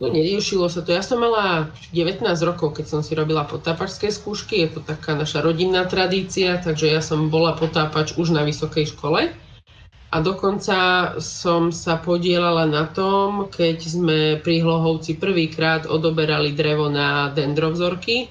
[0.03, 0.91] No neriešilo sa to.
[0.91, 4.67] Ja som mala 19 rokov, keď som si robila potápačské skúšky.
[4.67, 9.31] Je to taká naša rodinná tradícia, takže ja som bola potápač už na vysokej škole.
[10.15, 10.79] A dokonca
[11.23, 18.31] som sa podielala na tom, keď sme pri Hlohovci prvýkrát odoberali drevo na dendrovzorky,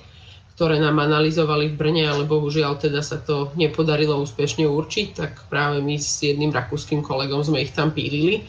[0.56, 5.80] ktoré nám analyzovali v Brne, ale bohužiaľ teda sa to nepodarilo úspešne určiť, tak práve
[5.84, 8.44] my s jedným rakúskym kolegom sme ich tam pílili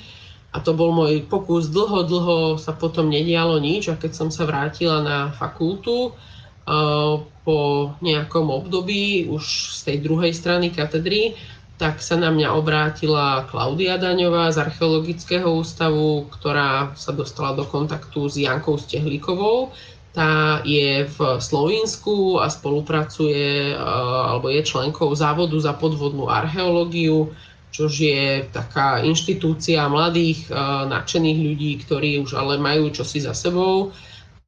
[0.55, 1.67] a to bol môj pokus.
[1.67, 7.59] Dlho, dlho sa potom nedialo nič a keď som sa vrátila na fakultu uh, po
[7.99, 11.35] nejakom období už z tej druhej strany katedry,
[11.75, 18.31] tak sa na mňa obrátila Klaudia Daňová z Archeologického ústavu, ktorá sa dostala do kontaktu
[18.31, 19.75] s Jankou Stehlíkovou.
[20.15, 27.35] Tá je v Slovensku a spolupracuje, alebo je členkou závodu za podvodnú archeológiu
[27.75, 33.91] čo je taká inštitúcia mladých, uh, nadšených ľudí, ktorí už ale majú čosi za sebou.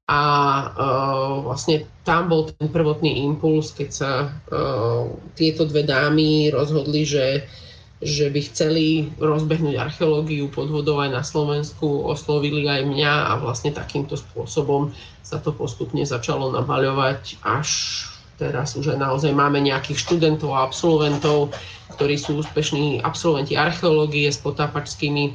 [0.07, 0.23] A
[0.71, 7.43] uh, vlastne tam bol ten prvotný impuls, keď sa uh, tieto dve dámy rozhodli, že,
[7.99, 13.75] že by chceli rozbehnúť archeológiu pod vodou aj na Slovensku, oslovili aj mňa a vlastne
[13.75, 14.95] takýmto spôsobom
[15.27, 17.71] sa to postupne začalo nabaľovať až
[18.37, 21.57] teraz už aj naozaj máme nejakých študentov a absolventov,
[21.97, 25.33] ktorí sú úspešní absolventi archeológie s potápačskými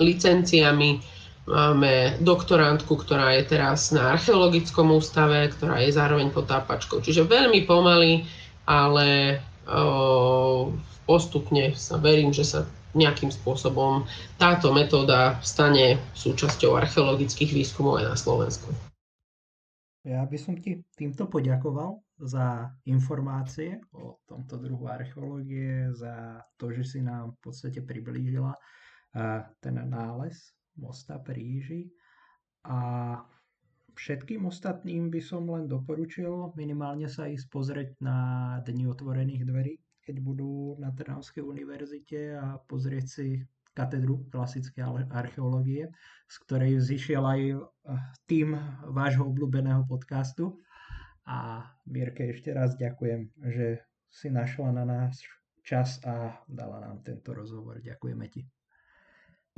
[0.00, 1.04] licenciami.
[1.46, 6.98] Máme doktorantku, ktorá je teraz na archeologickom ústave, ktorá je zároveň potápačkou.
[7.04, 8.26] Čiže veľmi pomaly,
[8.66, 9.38] ale
[11.06, 12.66] postupne sa verím, že sa
[12.96, 14.08] nejakým spôsobom
[14.40, 18.72] táto metóda stane súčasťou archeologických výskumov aj na Slovensku.
[20.02, 26.84] Ja by som ti týmto poďakoval za informácie o tomto druhu archeológie, za to, že
[26.84, 28.56] si nám v podstate priblížila
[29.60, 31.82] ten nález mosta pri Ríži.
[32.68, 32.78] A
[33.96, 38.18] všetkým ostatným by som len doporučil minimálne sa ísť pozrieť na
[38.64, 43.28] Dni otvorených dverí, keď budú na Trnavskej univerzite a pozrieť si
[43.76, 45.92] katedru klasickej archeológie,
[46.32, 47.60] z ktorej zišiel aj eh,
[48.24, 48.56] tým
[48.88, 50.56] vášho obľúbeného podcastu.
[51.26, 55.18] A Mirke ešte raz ďakujem, že si našla na nás
[55.66, 57.82] čas a dala nám tento rozhovor.
[57.82, 58.46] Ďakujeme ti.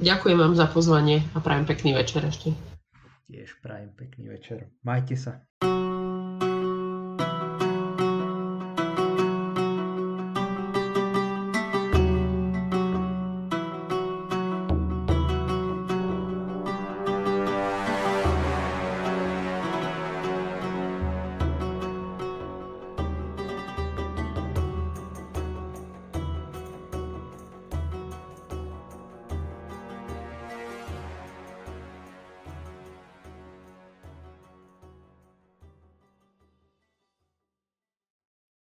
[0.01, 2.57] Ďakujem vám za pozvanie a prajem pekný večer ešte.
[3.29, 4.73] Tiež prajem pekný večer.
[4.81, 5.45] Majte sa.